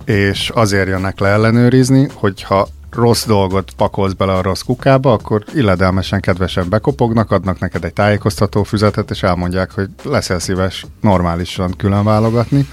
És 0.06 0.50
azért 0.50 0.88
jönnek 0.88 1.20
le 1.20 1.28
ellenőrizni, 1.28 2.08
hogyha 2.14 2.68
rossz 2.92 3.26
dolgot 3.26 3.72
pakolsz 3.78 4.14
bele 4.14 4.34
a 4.34 4.42
rossz 4.42 4.62
kukába, 4.62 5.12
akkor 5.12 5.44
illedelmesen, 5.54 6.20
kedvesen 6.20 6.70
bekopognak, 6.70 7.32
adnak 7.32 7.60
neked 7.60 7.84
egy 7.84 7.94
tájékoztató 7.94 8.64
füzetet, 8.64 9.12
és 9.12 9.24
elmondják, 9.24 9.72
hogy 9.72 9.90
leszel 10.04 10.40
szíves 10.40 10.86
normálisan 11.02 11.74
külön 11.78 12.04
válogatni. 12.04 12.68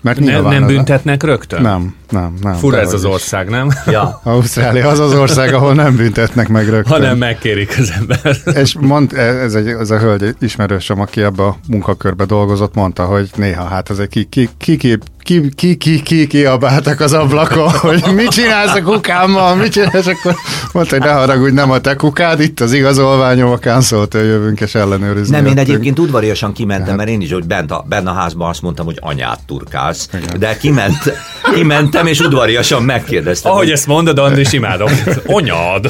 Mert 0.00 0.20
Ne, 0.20 0.40
nem 0.40 0.66
büntetnek 0.66 1.22
rögtön? 1.22 1.62
Nem, 1.62 1.94
nem, 2.10 2.34
nem. 2.40 2.54
Fura 2.54 2.78
ez 2.78 2.92
az 2.92 3.04
is. 3.04 3.10
ország, 3.10 3.48
nem? 3.48 3.68
Ja. 3.86 4.20
Ausztrália 4.24 4.88
az 4.88 4.98
az 4.98 5.14
ország, 5.14 5.54
ahol 5.54 5.74
nem 5.74 5.96
büntetnek 5.96 6.48
meg 6.48 6.68
rögtön. 6.68 6.92
Hanem 6.92 7.18
megkérik 7.18 7.74
az 7.78 7.92
ember. 7.98 8.36
És 8.62 8.76
mond, 8.80 9.12
ez, 9.12 9.54
egy, 9.54 9.66
ez 9.66 9.90
a 9.90 9.98
hölgy 9.98 10.34
ismerősöm, 10.40 11.00
aki 11.00 11.22
ebbe 11.22 11.42
a 11.42 11.56
munkakörbe 11.68 12.24
dolgozott, 12.24 12.74
mondta, 12.74 13.04
hogy 13.04 13.30
néha 13.36 13.64
hát 13.64 13.90
ez 13.90 13.98
egy 13.98 14.08
ki, 14.08 14.24
ki, 14.24 14.48
ki, 14.58 14.76
ki, 14.76 14.98
ki, 15.22 15.48
ki, 15.54 15.76
ki, 15.76 16.02
ki 16.02 16.26
kiabáltak 16.26 17.00
az 17.00 17.12
ablakon, 17.12 17.70
hogy 17.88 18.04
mit 18.14 18.28
csinálsz 18.28 18.74
a 18.74 18.82
kukámmal, 18.82 19.54
mit 19.54 19.72
csinálsz, 19.72 20.06
akkor 20.06 20.34
mondta, 20.72 20.96
hogy 20.96 21.06
ne 21.06 21.12
haragudj, 21.12 21.54
nem 21.54 21.70
a 21.70 21.78
te 21.78 21.94
kukád, 21.94 22.40
itt 22.40 22.60
az 22.60 22.72
igazolványom, 22.72 23.50
a 23.50 23.58
cancel 23.58 24.06
jövünk 24.12 24.60
és 24.60 24.74
ellenőrizni. 24.74 25.36
Nem, 25.36 25.46
én 25.46 25.50
jöttünk. 25.50 25.68
egyébként 25.68 25.98
udvariasan 25.98 26.52
kimentem, 26.52 26.96
mert 26.96 27.08
én 27.08 27.20
is, 27.20 27.32
hogy 27.32 27.46
bent 27.46 27.70
a, 27.70 27.84
bent 27.88 28.06
a 28.06 28.12
házban 28.12 28.48
azt 28.48 28.62
mondtam, 28.62 28.86
hogy 28.86 28.98
anyát 29.00 29.40
turkálsz, 29.96 30.38
de 30.38 30.56
kiment, 30.56 31.12
kimentem, 31.54 32.06
és 32.06 32.20
udvariasan 32.20 32.82
megkérdeztem. 32.82 33.50
Ahogy 33.52 33.64
hogy- 33.64 33.72
ezt 33.74 33.86
mondod, 33.86 34.18
Andris, 34.18 34.52
imádom. 34.52 34.90
Onyad! 35.26 35.88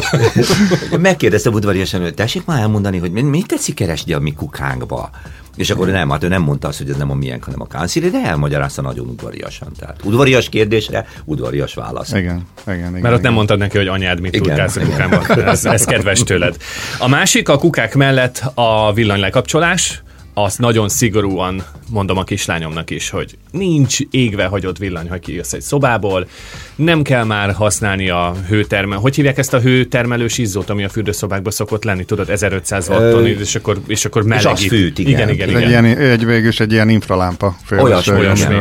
Megkérdeztem 0.99 1.53
udvariasan, 1.53 2.01
hogy 2.01 2.15
tessék 2.15 2.45
már 2.45 2.61
elmondani, 2.61 2.99
hogy 2.99 3.11
mi- 3.13 3.23
mit 3.23 3.47
tetszik 3.47 3.75
keresni 3.75 4.13
a 4.13 4.19
mi 4.19 4.33
kukánkba. 4.35 5.11
És 5.57 5.71
akkor 5.71 5.87
nem, 5.89 6.11
hát 6.11 6.25
ő 6.25 6.29
nem 6.29 6.43
mondta 6.43 6.69
azt, 6.69 6.79
hogy 6.79 6.91
ez 6.91 6.97
nem 6.97 7.11
a 7.11 7.15
miénk, 7.15 7.45
hanem 7.45 7.61
a 7.61 7.67
káncili, 7.67 8.11
de 8.11 8.19
elmagyarázta 8.25 8.83
nagyon 8.83 9.07
udvariasan. 9.07 9.69
Tehát 9.79 9.97
udvarias 10.05 10.49
kérdésre, 10.49 11.07
udvarias 11.25 11.75
válasz. 11.75 12.11
Igen, 12.13 12.43
igen, 12.67 12.79
igen. 12.79 12.91
Mert 12.93 13.05
ott 13.05 13.11
igen. 13.11 13.21
nem 13.21 13.33
mondtad 13.33 13.59
neki, 13.59 13.77
hogy 13.77 13.87
anyád 13.87 14.21
mit 14.21 14.35
Igen, 14.35 14.47
turkálsz 14.47 14.77
a 14.77 14.81
igen. 14.81 14.93
kukámban. 14.93 15.49
Ez, 15.49 15.65
ez 15.65 15.85
kedves 15.85 16.23
tőled. 16.23 16.57
A 16.99 17.09
másik, 17.09 17.49
a 17.49 17.59
kukák 17.59 17.95
mellett 17.95 18.43
a 18.55 18.93
villanylekapcsolás, 18.93 20.03
azt 20.35 20.59
nagyon 20.59 20.89
szigorúan 20.89 21.63
mondom 21.91 22.17
a 22.17 22.25
kislányomnak 22.25 22.91
is, 22.91 23.11
hogy 23.11 23.37
nincs 23.51 23.99
égve 24.11 24.47
hagyott 24.47 24.79
villany, 24.79 25.09
ha 25.09 25.19
kijössz 25.19 25.53
egy 25.53 25.61
szobából, 25.61 26.29
nem 26.75 27.03
kell 27.03 27.25
már 27.25 27.53
használni 27.53 28.09
a 28.09 28.35
hőtermel. 28.49 28.99
Hogy 28.99 29.15
hívják 29.15 29.39
ezt 29.39 29.55
a 29.55 29.61
hőtermelős 29.61 30.39
izzót, 30.39 30.71
ami 30.71 30.85
a 30.85 30.89
fürdőszobákban 30.89 31.53
szokott 31.53 31.85
lenni, 31.85 32.05
tudod, 32.05 32.31
1500 32.31 32.89
watton, 32.89 33.27
és 33.27 33.55
akkor, 33.55 33.81
és 33.87 34.05
akkor 34.05 34.23
melegít. 34.23 34.53
az 34.53 34.67
fűt, 34.67 34.99
igen. 34.99 35.13
igen, 35.13 35.29
igen, 35.29 35.49
Egy, 35.49 35.69
igen. 35.69 35.85
ilyen, 35.85 35.99
egy 35.99 36.25
végülis 36.25 36.61
egy 36.61 36.73
ilyen 36.73 36.89
infralámpa. 36.89 37.57
Olyasmi, 37.79 38.17
olyasmi. 38.19 38.57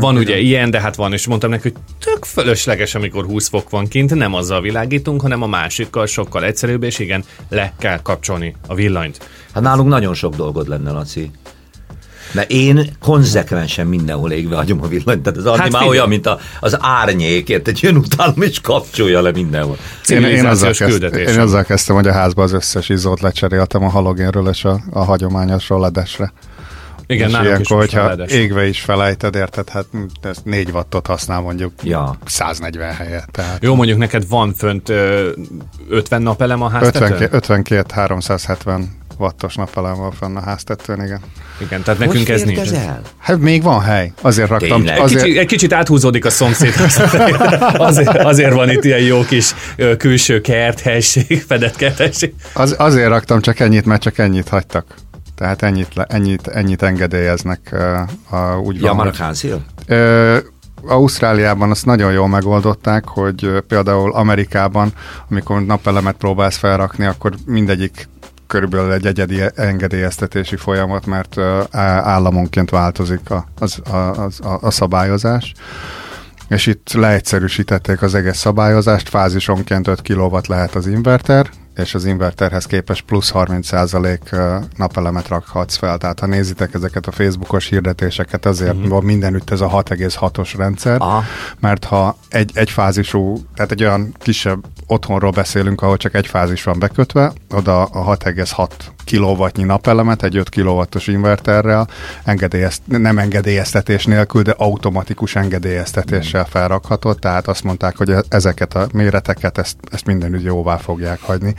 Van 0.00 0.16
ugye 0.16 0.32
Igen. 0.32 0.44
ilyen, 0.44 0.70
de 0.70 0.80
hát 0.80 0.96
van, 0.96 1.12
és 1.12 1.26
mondtam 1.26 1.50
neki, 1.50 1.62
hogy 1.62 1.82
tök 2.04 2.24
fölösleges, 2.24 2.94
amikor 2.94 3.24
20 3.24 3.48
fok 3.48 3.70
van 3.70 3.88
kint, 3.88 4.14
nem 4.14 4.34
azzal 4.34 4.60
világítunk, 4.60 5.20
hanem 5.20 5.42
a 5.42 5.46
másikkal 5.46 6.06
sokkal 6.06 6.44
egyszerűbb, 6.44 6.82
és 6.82 6.98
igen, 6.98 7.24
le 7.48 7.72
kell 7.78 8.02
kapcsolni 8.02 8.54
a 8.66 8.74
villanyt. 8.74 9.28
Hát 9.54 9.62
nálunk 9.62 9.88
nagyon 9.88 10.14
sok 10.14 10.34
dolgod 10.34 10.68
lenne, 10.68 10.90
Laci. 10.90 11.30
Mert 12.32 12.50
én 12.50 12.96
konzekvensen 13.00 13.86
mindenhol 13.86 14.30
égve 14.32 14.56
hagyom 14.56 14.82
a 14.82 14.86
villanyt. 14.86 15.22
Tehát 15.22 15.38
az 15.38 15.46
Andi 15.46 15.60
Hát 15.60 15.70
már 15.70 15.86
olyan, 15.86 16.08
mint 16.08 16.26
a, 16.26 16.38
az 16.60 16.76
árnyék, 16.80 17.48
érted? 17.48 17.80
Jön 17.80 17.96
utálom 17.96 18.42
és 18.42 18.60
kapcsolja 18.60 19.20
le 19.20 19.30
mindenhol. 19.32 19.76
Én, 20.08 20.16
én, 20.16 20.24
azzal 20.24 20.72
Civilizációs 20.72 20.78
kezd, 20.78 20.90
küldetés. 20.90 21.34
én 21.34 21.40
azzal 21.40 21.62
kezdtem, 21.64 21.94
hogy 21.96 22.06
a 22.06 22.12
házba 22.12 22.42
az 22.42 22.52
összes 22.52 22.88
izzót 22.88 23.20
lecseréltem 23.20 23.84
a 23.84 23.88
halogénről 23.88 24.48
és 24.48 24.64
a, 24.64 24.80
a 24.90 25.04
hagyományosról 25.04 25.80
ledesre. 25.80 26.32
Igen, 27.06 27.26
és 27.28 27.32
nálunk 27.32 27.50
is 27.60 27.68
ilyenkor, 27.68 27.76
most 27.76 27.92
hogyha 27.92 28.08
feledés. 28.08 28.32
égve 28.36 28.66
is 28.66 28.80
felejted, 28.80 29.34
érted, 29.34 29.68
hát 29.68 29.84
м, 29.92 29.98
ez 30.22 30.36
4 30.44 30.70
wattot 30.72 31.06
használ 31.06 31.40
mondjuk 31.40 31.72
Ja. 31.82 32.16
140 32.24 32.92
helyet. 32.94 33.28
Tehát 33.30 33.62
Jó, 33.62 33.74
mondjuk 33.74 33.98
neked 33.98 34.28
van 34.28 34.54
fönt 34.54 34.88
ö, 34.88 35.28
50 35.88 36.22
napelem 36.22 36.62
a 36.62 36.66
52, 36.74 36.98
háztetőn? 37.08 37.28
52 37.36 37.94
370 37.94 38.90
wattos 39.22 39.54
napelem 39.54 39.96
van 39.96 40.10
fenn 40.10 40.36
a 40.36 40.40
háztetőn, 40.40 41.04
igen. 41.04 41.20
Igen, 41.60 41.82
tehát 41.82 42.00
nekünk 42.00 42.26
Hogy 42.26 42.34
ez 42.34 42.42
nincs. 42.42 42.70
Hát 43.18 43.38
még 43.38 43.62
van 43.62 43.80
hely. 43.80 44.12
Azért 44.20 44.48
raktam, 44.48 44.82
Tényleg? 44.82 45.00
azért, 45.00 45.22
Kicsi, 45.24 45.38
egy 45.38 45.46
kicsit 45.46 45.72
áthúzódik 45.72 46.24
a 46.24 46.30
szomszéd. 46.30 46.74
azért, 47.74 48.08
azért 48.08 48.52
van 48.52 48.70
itt 48.70 48.84
ilyen 48.84 49.00
jó 49.00 49.24
kis 49.24 49.54
külső 49.98 50.40
kert, 50.40 50.80
helység, 50.80 51.42
fedett 51.48 51.76
kert, 51.76 51.98
helység. 51.98 52.34
az, 52.52 52.74
azért 52.78 53.08
raktam 53.08 53.40
csak 53.40 53.60
ennyit, 53.60 53.84
mert 53.84 54.02
csak 54.02 54.18
ennyit 54.18 54.48
hagytak. 54.48 54.94
Tehát 55.34 55.62
ennyit, 55.62 55.88
ennyit, 56.08 56.46
ennyit 56.46 56.82
engedélyeznek. 56.82 57.74
A, 58.30 58.36
úgy 58.56 58.80
Ja, 58.80 58.94
van, 58.94 58.96
már 58.96 59.06
a 59.06 59.12
Ausztráliában 60.86 61.70
azt 61.70 61.86
nagyon 61.86 62.12
jól 62.12 62.28
megoldották, 62.28 63.08
hogy 63.08 63.50
például 63.68 64.12
Amerikában, 64.12 64.92
amikor 65.30 65.64
napelemet 65.64 66.16
próbálsz 66.16 66.56
felrakni, 66.56 67.04
akkor 67.04 67.34
mindegyik 67.46 68.08
körülbelül 68.52 68.92
egy 68.92 69.06
egyedi 69.06 69.42
engedélyeztetési 69.54 70.56
folyamat, 70.56 71.06
mert 71.06 71.38
államonként 72.02 72.70
változik 72.70 73.30
a, 73.30 73.46
az, 73.58 73.78
a, 73.90 73.96
a, 73.96 74.58
a 74.60 74.70
szabályozás. 74.70 75.52
És 76.48 76.66
itt 76.66 76.92
leegyszerűsítették 76.92 78.02
az 78.02 78.14
egész 78.14 78.36
szabályozást, 78.36 79.08
fázisonként 79.08 79.88
5 79.88 80.02
kW 80.02 80.38
lehet 80.46 80.74
az 80.74 80.86
inverter, 80.86 81.50
és 81.76 81.94
az 81.94 82.04
inverterhez 82.04 82.66
képest 82.66 83.02
plusz 83.02 83.30
30% 83.34 84.66
napelemet 84.76 85.28
rakhatsz 85.28 85.76
fel. 85.76 85.98
Tehát 85.98 86.20
ha 86.20 86.26
nézitek 86.26 86.74
ezeket 86.74 87.06
a 87.06 87.12
Facebookos 87.12 87.68
hirdetéseket, 87.68 88.46
azért 88.46 88.74
uh-huh. 88.74 88.88
van 88.88 89.04
mindenütt 89.04 89.50
ez 89.50 89.60
a 89.60 89.68
6,6-os 89.68 90.52
rendszer, 90.56 91.00
Aha. 91.00 91.24
mert 91.60 91.84
ha 91.84 92.16
egy, 92.28 92.50
egy 92.54 92.70
fázisú, 92.70 93.36
tehát 93.54 93.70
egy 93.70 93.82
olyan 93.82 94.14
kisebb 94.18 94.64
otthonról 94.86 95.30
beszélünk, 95.30 95.82
ahol 95.82 95.96
csak 95.96 96.14
egy 96.14 96.26
fázis 96.26 96.62
van 96.62 96.78
bekötve, 96.78 97.32
oda 97.50 97.82
a 97.82 98.16
6,6 98.16 98.70
kilowattnyi 99.04 99.62
napelemet 99.62 100.22
egy 100.22 100.36
5 100.36 100.48
kilowattos 100.48 101.06
inverterrel 101.06 101.88
engedélyezt, 102.24 102.82
nem 102.86 103.18
engedélyeztetés 103.18 104.04
nélkül, 104.04 104.42
de 104.42 104.54
automatikus 104.56 105.36
engedélyeztetéssel 105.36 106.44
felrakhatod, 106.44 107.18
tehát 107.18 107.48
azt 107.48 107.64
mondták, 107.64 107.96
hogy 107.96 108.14
ezeket 108.28 108.74
a 108.74 108.86
méreteket, 108.92 109.58
ezt, 109.58 109.76
ezt 109.90 110.06
mindenütt 110.06 110.42
jóvá 110.42 110.76
fogják 110.76 111.20
hagyni, 111.20 111.54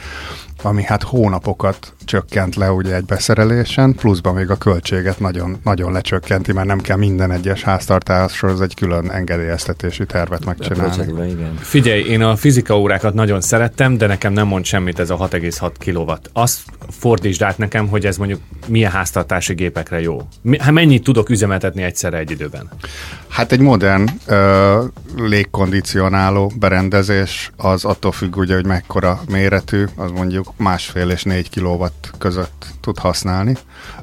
ami 0.61 0.83
hát 0.83 1.03
hónapokat 1.03 1.93
csökkent 2.05 2.55
le 2.55 2.71
ugye 2.71 2.95
egy 2.95 3.05
beszerelésen, 3.05 3.95
pluszban 3.95 4.33
még 4.33 4.49
a 4.49 4.55
költséget 4.55 5.19
nagyon, 5.19 5.57
nagyon 5.63 5.91
lecsökkenti, 5.91 6.53
mert 6.53 6.67
nem 6.67 6.79
kell 6.79 6.97
minden 6.97 7.31
egyes 7.31 7.63
háztartáshoz 7.63 8.61
egy 8.61 8.75
külön 8.75 9.11
engedélyeztetési 9.11 10.05
tervet 10.05 10.45
megcsinálni. 10.45 11.31
Igen. 11.31 11.57
Figyelj, 11.57 12.03
én 12.03 12.21
a 12.21 12.35
fizika 12.35 12.79
órákat 12.79 13.13
nagyon 13.13 13.41
szerettem, 13.41 13.97
de 13.97 14.07
nekem 14.07 14.33
nem 14.33 14.47
mond 14.47 14.65
semmit 14.65 14.99
ez 14.99 15.09
a 15.09 15.17
6,6 15.17 15.71
kW. 15.85 16.11
Azt 16.33 16.59
fordítsd 16.89 17.41
át 17.41 17.57
nekem, 17.57 17.87
hogy 17.87 18.05
ez 18.05 18.17
mondjuk 18.17 18.39
milyen 18.67 18.91
háztartási 18.91 19.53
gépekre 19.53 20.01
jó. 20.01 20.27
Hát 20.59 20.71
mennyit 20.71 21.03
tudok 21.03 21.29
üzemeltetni 21.29 21.83
egyszerre 21.83 22.17
egy 22.17 22.31
időben? 22.31 22.69
Hát 23.27 23.51
egy 23.51 23.59
modern 23.59 24.09
ö, 24.25 24.83
légkondicionáló 25.15 26.51
berendezés 26.59 27.51
az 27.57 27.85
attól 27.85 28.11
függ 28.11 28.35
ugye, 28.35 28.55
hogy 28.55 28.65
mekkora 28.65 29.21
méretű, 29.29 29.85
az 29.95 30.11
mondjuk 30.11 30.53
másfél 30.57 31.09
és 31.09 31.23
négy 31.23 31.49
kilowatt 32.01 32.17
között 32.17 32.65
tud 32.81 32.97
használni. 32.97 33.57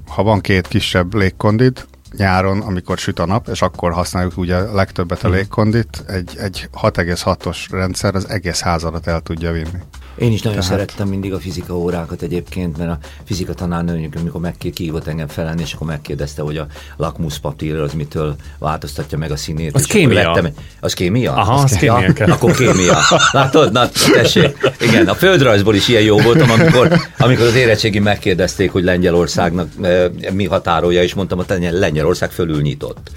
Ha 0.07 0.23
van 0.23 0.41
két 0.41 0.69
kisebb 0.69 1.15
légkondid, 1.15 1.85
nyáron, 2.17 2.61
amikor 2.61 2.99
süt 2.99 3.19
a 3.19 3.27
nap, 3.27 3.49
és 3.49 3.63
akkor 3.63 3.93
használjuk 3.93 4.39
ugye 4.39 4.61
legtöbbet 4.61 5.25
a 5.25 5.29
légkondit, 5.29 6.05
egy, 6.07 6.37
egy 6.39 6.69
6,6-os 6.83 7.67
rendszer 7.71 8.15
az 8.15 8.29
egész 8.29 8.61
házadat 8.61 9.07
el 9.07 9.21
tudja 9.21 9.53
vinni. 9.53 9.81
Én 10.19 10.33
is 10.33 10.43
nagyon 10.43 10.59
Tehát- 10.59 10.75
szerettem 10.75 11.09
mindig 11.09 11.33
a 11.33 11.39
fizika 11.39 11.77
órákat 11.77 12.23
egyébként, 12.23 12.77
mert 12.79 12.91
a 12.91 12.99
fizika 13.25 13.55
tanárnő, 13.55 14.09
amikor 14.19 14.41
megkér, 14.41 14.73
kihívott 14.73 15.07
engem 15.07 15.29
felenni, 15.29 15.61
és 15.63 15.73
akkor 15.73 15.87
megkérdezte, 15.87 16.43
hogy 16.43 16.57
a 16.57 16.67
lakmuszpapír 16.97 17.77
az 17.77 17.93
mitől 17.93 18.37
változtatja 18.59 19.19
meg 19.19 19.31
a 19.31 19.37
színét. 19.37 19.75
Az 19.75 19.85
kémia. 19.85 20.33
lettem- 20.33 20.55
az 20.81 20.93
kémia? 20.95 21.33
Aha, 21.33 21.53
az 21.55 21.73
kémia 21.73 22.13
kell. 22.13 22.31
Akkor 22.31 22.53
kémia. 22.57 22.99
Látod? 23.33 23.73
Na, 23.73 23.89
tessék. 24.13 24.73
Igen, 24.81 25.09
a 25.09 25.15
földrajzból 25.15 25.75
is 25.75 25.89
ilyen 25.89 26.03
jó 26.03 26.19
voltam, 26.21 26.51
amikor, 26.51 26.93
amikor 27.19 27.45
az 27.47 27.55
érettségi 27.55 27.99
megkérdezték, 27.99 28.73
hogy 28.73 28.85
Lengyelországnak 28.85 29.69
e, 29.83 30.11
mi 30.33 30.45
határolja, 30.47 31.03
és 31.03 31.15
mondtam, 31.15 31.39
hogy 31.39 31.47
Lengyel- 31.49 31.79
Lengyelország 31.79 32.31
fölül 32.31 32.61
nyitott. 32.61 33.11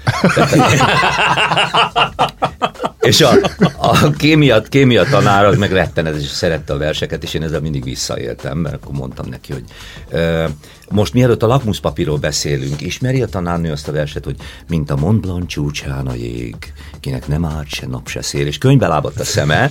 És 3.04 3.20
a, 3.20 3.30
a 3.76 4.10
kémia, 4.10 4.60
kémia 4.62 5.04
tanár 5.04 5.44
az 5.44 5.56
meg 5.56 5.72
rettenetes, 5.72 6.22
és 6.22 6.28
szerette 6.28 6.72
a 6.72 6.78
verseket, 6.78 7.22
és 7.22 7.34
én 7.34 7.42
ezzel 7.42 7.60
mindig 7.60 7.84
visszaéltem, 7.84 8.58
mert 8.58 8.74
akkor 8.74 8.92
mondtam 8.92 9.26
neki, 9.28 9.52
hogy 9.52 9.64
ö, 10.10 10.44
most 10.90 11.12
mielőtt 11.12 11.42
a 11.42 11.46
lakmuszpapírról 11.46 12.18
beszélünk, 12.18 12.80
ismeri 12.80 13.22
a 13.22 13.26
tanárnő 13.26 13.70
azt 13.72 13.88
a 13.88 13.92
verset, 13.92 14.24
hogy 14.24 14.36
mint 14.68 14.90
a 14.90 14.96
Mont 14.96 15.20
Blanc 15.20 15.46
csúcsán 15.46 16.06
a 16.06 16.14
jég, 16.14 16.54
kinek 17.00 17.26
nem 17.28 17.44
árt 17.44 17.68
se 17.68 17.86
nap 17.86 18.08
se 18.08 18.22
szél, 18.22 18.46
és 18.46 18.58
könyvbe 18.58 18.86
lábadt 18.86 19.20
a 19.20 19.24
szeme, 19.24 19.70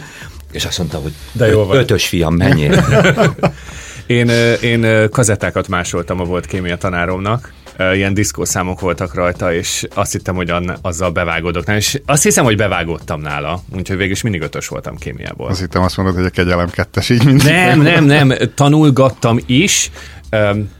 és 0.51 0.65
azt 0.65 0.77
mondta, 0.77 0.97
hogy 0.97 1.13
De 1.31 1.47
jó 1.47 1.61
"Ö- 1.61 1.67
vagy." 1.67 1.77
ötös 1.77 2.07
fiam, 2.07 2.35
menjél. 2.35 2.85
Én, 4.07 4.29
én 4.61 5.09
kazettákat 5.09 5.67
másoltam 5.67 6.19
a 6.19 6.23
volt 6.23 6.45
kémia 6.45 6.77
tanáromnak, 6.77 7.53
ilyen 7.93 8.13
diszkószámok 8.13 8.79
voltak 8.79 9.13
rajta, 9.13 9.53
és 9.53 9.87
azt 9.93 10.11
hittem, 10.11 10.35
hogy 10.35 10.49
anna- 10.49 10.77
azzal 10.81 11.11
bevágódok. 11.11 11.65
nála, 11.65 11.79
És 11.79 12.01
azt 12.05 12.23
hiszem, 12.23 12.43
hogy 12.43 12.57
bevágódtam 12.57 13.21
nála, 13.21 13.63
úgyhogy 13.75 13.97
végül 13.97 14.11
is 14.13 14.21
mindig 14.21 14.41
ötös 14.41 14.67
voltam 14.67 14.95
kémiából. 14.97 15.47
Azt 15.47 15.59
hittem 15.59 15.81
azt 15.81 15.97
mondod, 15.97 16.15
hogy 16.15 16.25
a 16.25 16.29
kegyelem 16.29 16.69
kettes 16.69 17.09
így 17.09 17.23
mindig. 17.25 17.45
Nem, 17.45 17.81
nem, 17.81 18.05
nem, 18.05 18.33
tanulgattam 18.55 19.39
is, 19.45 19.91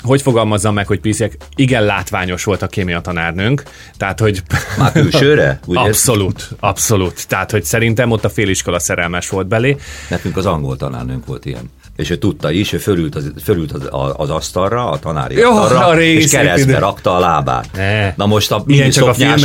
hogy 0.04 0.22
fogalmazzam 0.22 0.74
meg, 0.74 0.88
hogy 0.88 1.00
piszek, 1.00 1.38
igen 1.56 1.84
látványos 1.84 2.44
volt 2.44 2.62
a 2.62 2.68
kémia 2.68 3.02
tanárnőnk, 3.02 3.64
tehát, 3.98 4.20
hogy 4.20 4.44
Már 4.78 4.92
külsőre? 4.92 5.60
Ugye? 5.66 5.80
abszolút, 5.80 6.50
abszolút, 6.60 7.28
tehát, 7.28 7.52
hogy 7.52 7.64
szerintem 7.64 8.12
ott 8.12 8.26
a 8.26 8.30
féliskola 8.30 8.80
szerelmes 8.80 9.30
volt 9.30 9.48
belé. 9.48 9.76
Nekünk 10.10 10.38
az 10.38 10.46
angol 10.46 10.78
tanárnőnk 10.78 11.26
volt 11.26 11.46
ilyen. 11.46 11.72
És 11.96 12.10
ő 12.10 12.16
tudta 12.16 12.52
is, 12.52 12.74
ő 12.74 12.78
fölült 12.78 13.16
az, 13.16 13.32
fölült 13.44 13.72
az, 13.72 13.86
a- 13.86 14.14
az 14.18 14.30
asztalra, 14.30 14.90
a 14.90 15.00
tanári 15.00 15.36
Jó, 15.38 15.58
asztalra, 15.58 15.86
a 15.88 16.02
és 16.02 16.32
keresztbe 16.32 16.80
rakta 16.80 17.16
a 17.16 17.20
lábát. 17.20 17.70
Ne. 17.74 18.14
Na 18.16 18.26
most 18.26 18.52
a 18.52 18.64
miniszoknyás 18.66 19.42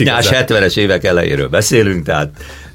igazán. 0.00 0.44
70-es 0.46 0.76
évek 0.76 1.04
elejéről 1.04 1.48
beszélünk, 1.48 2.04
tehát 2.06 2.28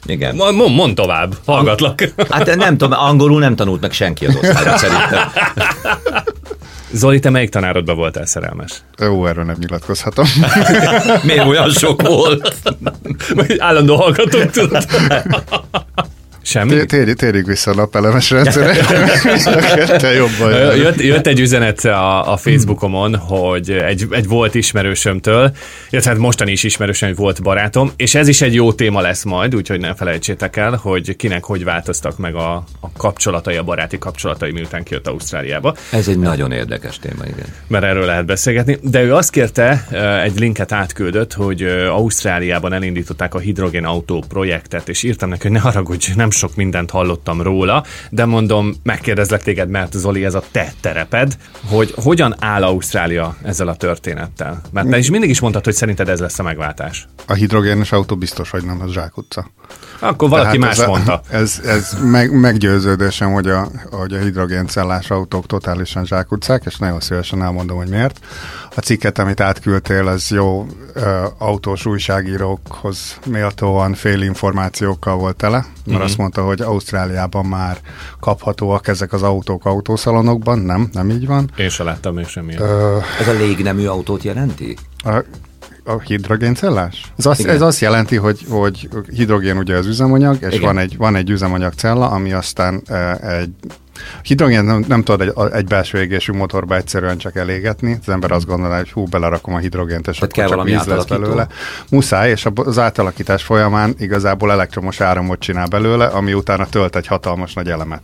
igen. 0.06 0.36
Mond, 0.36 0.56
mond, 0.56 0.75
mond 0.75 0.96
tovább, 0.96 1.36
hallgatlak. 1.46 2.04
Hát 2.30 2.56
nem 2.56 2.77
tudom, 2.77 3.00
angolul 3.00 3.39
nem 3.39 3.56
tanult 3.56 3.82
meg 3.82 3.92
senki 3.92 4.25
az 4.25 4.36
osztályra 4.36 4.77
szerintem. 4.88 5.32
Zoli, 6.92 7.20
te 7.20 7.30
melyik 7.30 7.50
tanárodba 7.50 7.94
voltál 7.94 8.25
szerelmes? 8.25 8.72
Ó, 9.04 9.27
erről 9.27 9.44
nem 9.44 9.56
nyilatkozhatom. 9.60 10.25
Miért 11.24 11.46
olyan 11.46 11.70
sok 11.70 12.01
volt? 12.01 12.56
Állandó 13.58 13.96
hallgatók, 13.96 14.50
tudod? 14.51 14.86
Semmi? 16.46 16.86
Térjük, 16.86 17.18
térjük 17.18 17.46
vissza 17.46 17.72
a 17.72 17.74
napelemes 17.74 18.30
rendszerre. 18.30 20.12
jobban 20.22 20.75
jött, 20.75 21.02
jött 21.02 21.28
egy 21.28 21.40
üzenet 21.40 21.86
a, 21.86 22.32
a 22.32 22.38
Facebookomon, 22.38 23.16
hogy 23.16 23.72
egy, 23.72 24.08
egy 24.10 24.28
volt 24.28 24.56
ismerősömtől, 24.56 25.52
illetve 25.90 26.12
hát 26.12 26.20
mostani 26.20 26.52
is 26.52 26.64
ismerősöm, 26.64 27.08
hogy 27.10 27.18
volt 27.18 27.42
barátom, 27.42 27.92
és 27.96 28.16
ez 28.16 28.28
is 28.28 28.42
egy 28.42 28.54
jó 28.54 28.74
téma 28.74 29.02
lesz 29.02 29.24
majd, 29.24 29.56
úgyhogy 29.56 29.80
ne 29.80 29.96
felejtsétek 29.96 30.56
el, 30.56 30.80
hogy 30.82 31.16
kinek 31.16 31.44
hogy 31.44 31.64
változtak 31.64 32.18
meg 32.18 32.36
a, 32.36 32.64
a 32.80 32.92
kapcsolatai, 32.98 33.56
a 33.56 33.64
baráti 33.64 33.98
kapcsolatai, 33.98 34.52
miután 34.52 34.84
kijött 34.84 35.08
Ausztráliába. 35.08 35.75
Ez 35.92 36.08
egy 36.08 36.20
nagyon 36.20 36.52
érdekes 36.52 37.00
téma, 37.00 37.24
igen. 37.24 37.46
Mert 37.68 37.84
erről 37.84 38.06
lehet 38.06 38.25
beszélgetni. 38.25 38.78
De 38.82 39.04
ő 39.04 39.14
azt 39.14 39.30
kérte, 39.30 39.88
egy 40.24 40.40
linket 40.40 40.72
átküldött, 40.72 41.34
hogy 41.34 41.64
Ausztráliában 41.90 42.74
elindították 42.74 43.34
a 43.34 43.40
hidrogénautó 43.40 44.24
projektet, 44.28 44.90
és 44.90 45.04
írtam 45.04 45.30
neki, 45.30 45.42
hogy 45.42 45.52
ne 45.52 45.60
haragudj, 45.60 46.12
nem 46.16 46.30
sok 46.36 46.56
mindent 46.56 46.92
hallottam 46.92 47.42
róla, 47.42 47.84
de 48.10 48.25
mondom, 48.25 48.75
megkérdezlek 48.84 49.44
téged, 49.44 49.70
mert 49.70 49.94
Zoli, 49.94 50.25
ez 50.25 50.34
a 50.34 50.44
te 50.51 50.74
tereped, 50.82 51.38
hogy 51.65 51.94
hogyan 51.96 52.36
áll 52.39 52.63
Ausztrália 52.63 53.36
ezzel 53.44 53.68
a 53.68 53.75
történettel? 53.75 54.62
Mert 54.72 54.89
te 54.89 54.98
is 54.98 55.10
mindig 55.10 55.30
is 55.30 55.39
mondtad, 55.39 55.63
hogy 55.63 55.74
szerinted 55.74 56.10
ez 56.10 56.20
lesz 56.20 56.39
a 56.39 56.44
megváltás. 56.44 57.08
A 57.27 57.34
hidrogénes 57.34 57.92
autó 57.92 58.15
biztos, 58.15 58.50
hogy 58.50 58.65
nem, 58.65 58.82
az 58.82 58.92
zsákutca. 58.92 59.51
Akkor 60.00 60.30
valaki 60.30 60.58
Tehát 60.58 60.77
más 60.77 60.80
ez, 60.80 60.88
mondta. 60.88 61.22
Ez, 61.32 61.62
ez 61.65 61.98
meg, 62.01 62.39
meggyőződésem, 62.39 63.34
hogy 63.34 63.48
a, 63.48 63.68
hogy 63.92 64.13
a 64.13 64.20
hidrogéncellás 64.20 65.10
autók 65.10 65.46
totálisan 65.46 66.06
zsákutcák, 66.06 66.63
és 66.65 66.77
nagyon 66.77 67.00
szívesen 67.00 67.44
elmondom, 67.44 67.77
hogy 67.77 67.89
miért. 67.89 68.20
A 68.77 68.79
cikket, 68.79 69.20
amit 69.20 69.39
átküldtél, 69.39 70.08
az 70.08 70.32
jó 70.32 70.65
ö, 70.94 71.25
autós 71.38 71.86
újságírókhoz 71.86 73.20
méltóan 73.25 73.94
fél 73.94 74.22
információkkal 74.22 75.17
volt 75.17 75.36
tele, 75.36 75.58
mert 75.58 75.67
uh-huh. 75.86 76.03
azt 76.03 76.17
mondta, 76.17 76.44
hogy 76.44 76.62
Ausztráliában 76.62 77.46
már 77.46 77.77
kaphatóak 78.20 78.88
ezek 78.88 79.13
az 79.13 79.24
autók 79.24 79.65
autószalonokban. 79.65 80.60
Nem, 80.60 80.89
nem 80.94 81.10
így 81.10 81.27
van. 81.27 81.51
Én 81.58 81.70
se 81.70 81.84
láttam 81.84 82.13
még 82.13 82.27
semmilyen. 82.27 82.62
Ö, 82.62 82.98
ez 83.20 83.27
a 83.27 83.34
légnemű 83.34 83.86
autót 83.86 84.24
jelenti? 84.24 84.77
A, 85.03 85.24
a 85.84 86.00
hidrogéncellás? 86.00 87.12
Ez 87.17 87.25
azt, 87.25 87.46
ez 87.46 87.62
azt 87.62 87.79
jelenti, 87.79 88.15
hogy, 88.15 88.46
hogy 88.50 88.89
hidrogén 89.13 89.58
ugye 89.58 89.75
az 89.75 89.86
üzemanyag, 89.86 90.38
és 90.41 90.60
van 90.60 90.77
egy, 90.77 90.98
van 90.98 91.15
egy 91.15 91.29
üzemanyagcella, 91.29 92.10
ami 92.10 92.34
aztán 92.34 92.82
e, 92.86 93.17
egy 93.38 93.51
Hidrogén 94.24 94.64
nem, 94.64 94.86
nem 94.88 95.04
tudod 95.04 95.22
egy, 95.22 95.54
egy 95.54 95.66
belső 95.66 96.02
égésű 96.02 96.34
motorba 96.34 96.75
egyszerűen 96.75 97.18
csak 97.18 97.36
elégetni. 97.36 97.98
Az 98.02 98.10
ember 98.10 98.32
azt 98.32 98.46
gondolja, 98.46 98.78
hogy 98.78 98.92
hú, 98.92 99.04
belerakom 99.04 99.54
a 99.54 99.58
hidrogént, 99.58 100.08
és 100.08 100.18
Tehát 100.18 100.38
akkor 100.38 100.66
csak 100.66 100.66
víz 100.66 100.86
lesz 100.86 101.06
belőle. 101.06 101.48
Muszáj, 101.90 102.30
és 102.30 102.48
az 102.56 102.80
átalakítás 102.80 103.44
folyamán 103.44 103.96
igazából 103.98 104.52
elektromos 104.52 105.02
áramot 105.02 105.40
csinál 105.40 105.68
belőle, 105.68 106.06
ami 106.06 106.34
utána 106.34 106.66
tölt 106.66 106.96
egy 106.96 107.08
hatalmas 107.08 107.54
nagy 107.54 107.70
elemet. 107.70 108.02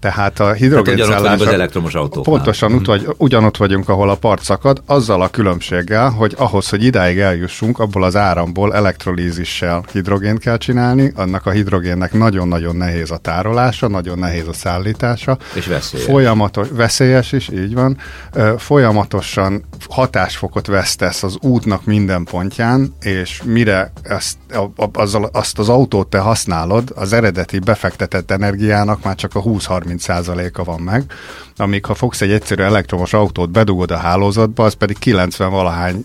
Tehát 0.00 0.40
a 0.40 0.52
hidrogéncellás... 0.52 1.40
az 1.40 1.46
elektromos 1.46 1.94
autó. 1.94 2.22
Pontosan 2.22 2.72
uh-huh. 2.72 2.86
vagy, 2.86 3.08
ugyanott 3.16 3.56
vagyunk, 3.56 3.88
ahol 3.88 4.10
a 4.10 4.14
part 4.14 4.42
szakad, 4.42 4.82
azzal 4.86 5.22
a 5.22 5.28
különbséggel, 5.28 6.10
hogy 6.10 6.34
ahhoz, 6.36 6.68
hogy 6.68 6.84
idáig 6.84 7.18
eljussunk, 7.18 7.78
abból 7.78 8.04
az 8.04 8.16
áramból 8.16 8.74
elektrolízissel 8.74 9.84
hidrogént 9.92 10.38
kell 10.38 10.56
csinálni, 10.56 11.12
annak 11.14 11.46
a 11.46 11.50
hidrogénnek 11.50 12.12
nagyon-nagyon 12.12 12.76
nehéz 12.76 13.10
a 13.10 13.16
tárolása, 13.16 13.88
nagyon 13.88 14.18
nehéz 14.18 14.48
a 14.48 14.52
szállítása. 14.52 15.38
És 15.54 15.66
veszélyes. 15.66 16.06
Folyamatos, 16.06 16.68
veszélyes 16.72 17.32
is, 17.32 17.48
így 17.48 17.74
van. 17.74 17.98
Folyamatosan 18.58 19.64
hatásfokot 19.88 20.66
vesztesz 20.66 21.22
az 21.22 21.36
útnak 21.40 21.84
minden 21.84 22.24
pontján, 22.24 22.94
és 23.00 23.42
mire 23.44 23.92
ezt, 24.02 24.36
azzal, 24.92 25.28
azt 25.32 25.58
az 25.58 25.68
autót 25.68 26.08
te 26.08 26.18
használod, 26.18 26.92
az 26.94 27.12
eredeti 27.12 27.58
befektetett 27.58 28.30
energiának 28.30 29.04
már 29.04 29.14
csak 29.14 29.34
a 29.34 29.42
20-30 29.42 29.88
30%-a 29.98 30.64
van 30.64 30.80
meg, 30.80 31.04
amíg 31.56 31.84
ha 31.84 31.94
fogsz 31.94 32.20
egy 32.20 32.30
egyszerű 32.30 32.62
elektromos 32.62 33.12
autót, 33.12 33.50
bedugod 33.50 33.90
a 33.90 33.96
hálózatba, 33.96 34.64
az 34.64 34.74
pedig 34.74 34.98
90 34.98 35.50
valahány 35.50 36.04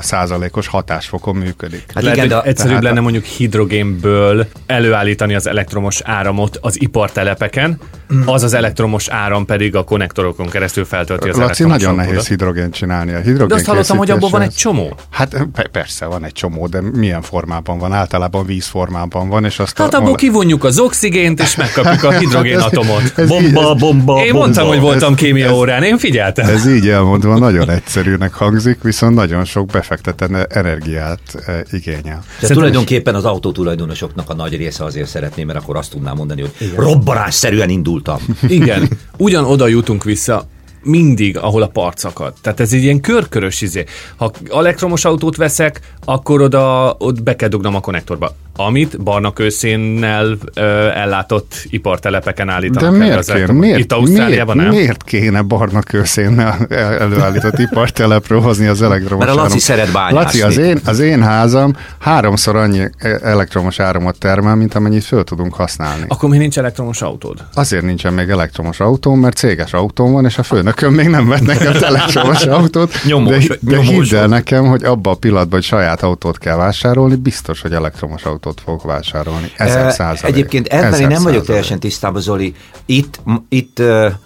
százalékos 0.00 0.66
hatásfokon 0.66 1.36
működik. 1.36 1.84
Hát 1.94 2.02
Lehet, 2.02 2.16
igen, 2.18 2.28
de 2.28 2.42
egyszerűbb 2.42 2.68
tehát 2.68 2.82
lenne 2.82 3.00
mondjuk 3.00 3.24
hidrogénből 3.24 4.46
előállítani 4.66 5.34
az 5.34 5.46
elektromos 5.46 6.00
áramot 6.04 6.58
az 6.60 6.80
ipartelepeken, 6.80 7.78
az 8.24 8.42
az 8.42 8.54
elektromos 8.54 9.08
áram 9.08 9.44
pedig 9.44 9.76
a 9.76 9.84
konnektorokon 9.84 10.48
keresztül 10.48 10.84
feltölti 10.84 11.28
az 11.28 11.36
Laci, 11.36 11.64
nagyon 11.64 11.94
nehéz 11.94 12.28
hidrogén 12.28 12.70
csinálni. 12.70 13.12
A 13.12 13.16
hidrogén 13.18 13.46
de 13.46 13.54
azt 13.54 13.66
hallottam, 13.66 13.96
hogy 13.96 14.10
abban 14.10 14.30
van 14.30 14.40
egy 14.40 14.54
csomó. 14.54 14.96
Hát 15.10 15.46
persze 15.72 16.06
van 16.06 16.24
egy 16.24 16.32
csomó, 16.32 16.66
de 16.66 16.80
milyen 16.80 17.22
formában 17.22 17.78
van? 17.78 17.92
Általában 17.92 18.46
vízformában 18.46 19.28
van, 19.28 19.44
és 19.44 19.58
azt 19.58 19.78
Hát 19.78 19.94
abból 19.94 20.14
kivonjuk 20.14 20.64
az 20.64 20.78
oxigént, 20.78 21.40
és 21.40 21.56
megkapjuk 21.56 22.02
a 22.02 22.10
hidrogénatomot. 22.18 23.26
bomba, 23.26 23.74
bomba, 23.74 24.24
Én 24.24 24.34
mondtam, 24.34 24.66
hogy 24.66 24.80
voltam 24.80 25.14
kémia 25.14 25.54
órán, 25.54 25.82
én 25.82 25.98
figyeltem. 25.98 26.48
Ez 26.48 26.66
így 26.66 26.88
elmondva 26.88 27.38
nagyon 27.38 27.70
egyszerűnek 27.70 28.34
hangzik, 28.34 28.82
viszont 28.82 29.14
nagyon 29.14 29.44
sok 29.44 29.61
befektetett 29.70 30.52
energiát 30.52 31.20
e, 31.46 31.64
igényel. 31.70 32.24
De 32.40 32.48
tulajdonképpen 32.48 33.14
az 33.14 33.24
autótulajdonosoknak 33.24 34.30
a 34.30 34.34
nagy 34.34 34.56
része 34.56 34.84
azért 34.84 35.08
szeretné, 35.08 35.44
mert 35.44 35.58
akkor 35.58 35.76
azt 35.76 35.90
tudnám 35.90 36.16
mondani, 36.16 36.40
hogy 36.40 36.52
Igen. 36.58 36.74
robbanásszerűen 36.74 37.68
indultam. 37.68 38.18
Igen, 38.48 38.88
ugyan 39.16 39.44
oda 39.44 39.66
jutunk 39.66 40.04
vissza, 40.04 40.48
mindig, 40.82 41.36
ahol 41.38 41.62
a 41.62 41.68
part 41.68 41.98
szakad. 41.98 42.32
Tehát 42.40 42.60
ez 42.60 42.72
egy 42.72 42.82
ilyen 42.82 43.00
körkörös 43.00 43.60
izé. 43.60 43.84
Ha 44.16 44.32
elektromos 44.50 45.04
autót 45.04 45.36
veszek, 45.36 45.80
akkor 46.04 46.42
oda 46.42 46.94
ott 46.98 47.22
be 47.22 47.36
kell 47.36 47.48
dugnom 47.48 47.74
a 47.74 47.80
konnektorba 47.80 48.36
amit 48.56 49.02
barna 49.02 49.32
kőszénnel 49.32 50.36
ö, 50.54 50.60
ellátott 50.88 51.54
ipartelepeken 51.70 52.48
állítanak 52.48 52.92
De 52.92 52.98
miért 52.98 53.28
el. 53.28 53.36
Kéne, 53.36 53.52
miért, 53.58 53.78
Itt 53.78 53.92
Ausztráliában 53.92 54.56
miért, 54.56 54.70
nem? 54.70 54.80
Miért 54.80 55.02
kéne 55.02 55.42
barna 55.42 55.80
kőszénnel 55.80 56.66
előállított 56.98 57.58
ipartelepről 57.58 58.40
hozni 58.40 58.66
az 58.66 58.82
elektromos 58.82 59.24
Mert 59.24 59.36
a 59.36 59.40
Laci 59.40 59.48
áram. 59.48 59.58
szeret 59.58 59.92
bányászni. 59.92 60.40
Laci, 60.40 60.42
az 60.42 60.66
én, 60.66 60.80
az 60.84 60.98
én 60.98 61.22
házam 61.22 61.76
háromszor 61.98 62.56
annyi 62.56 62.88
elektromos 63.22 63.80
áramot 63.80 64.18
termel, 64.18 64.54
mint 64.54 64.74
amennyit 64.74 65.04
föl 65.04 65.24
tudunk 65.24 65.54
használni. 65.54 66.04
Akkor 66.08 66.28
még 66.28 66.38
nincs 66.38 66.58
elektromos 66.58 67.02
autód? 67.02 67.44
Azért 67.54 67.84
nincsen 67.84 68.12
még 68.12 68.28
elektromos 68.28 68.80
autóm, 68.80 69.20
mert 69.20 69.36
céges 69.36 69.72
autóm 69.72 70.12
van, 70.12 70.24
és 70.24 70.38
a 70.38 70.42
főnököm 70.42 70.94
még 70.94 71.08
nem 71.08 71.28
vett 71.28 71.46
nekem 71.46 71.72
elektromos 71.82 72.44
autót. 72.46 72.92
nyomós, 73.04 73.46
de, 73.46 73.56
de 73.60 73.76
nyomós 73.76 74.10
hidd 74.10 74.14
el 74.18 74.26
nekem, 74.26 74.64
hogy 74.66 74.84
abban 74.84 75.12
a 75.12 75.16
pillanatban, 75.16 75.52
hogy 75.58 75.68
saját 75.68 76.02
autót 76.02 76.38
kell 76.38 76.56
vásárolni, 76.56 77.14
biztos, 77.14 77.60
hogy 77.60 77.72
elektromos 77.72 78.24
autó 78.24 78.41
autót 78.46 78.60
fog 78.60 78.86
vásárolni. 78.86 79.52
Ezer 79.56 79.92
százalék. 79.92 80.34
Egyébként 80.34 80.66
ebben 80.66 81.00
én 81.00 81.06
nem 81.06 81.22
vagyok 81.22 81.44
teljesen 81.44 81.80
tisztában, 81.80 82.20
Zoli. 82.20 82.54
Itt, 82.86 83.20
itt, 83.48 83.78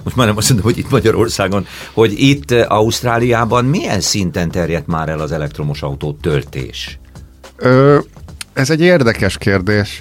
most 0.03 0.17
már 0.17 0.27
nem 0.27 0.37
azt 0.37 0.49
mondom, 0.49 0.67
hogy 0.67 0.79
itt 0.79 0.91
Magyarországon, 0.91 1.67
hogy 1.93 2.21
itt 2.21 2.51
Ausztráliában 2.51 3.65
milyen 3.65 4.01
szinten 4.01 4.51
terjedt 4.51 4.87
már 4.87 5.09
el 5.09 5.21
az 5.21 5.33
elektromos 5.33 5.83
autó 5.83 6.17
töltés? 6.21 6.99
Ö, 7.57 7.99
ez 8.53 8.71
egy 8.71 8.81
érdekes 8.81 9.39
kérdés 9.39 10.01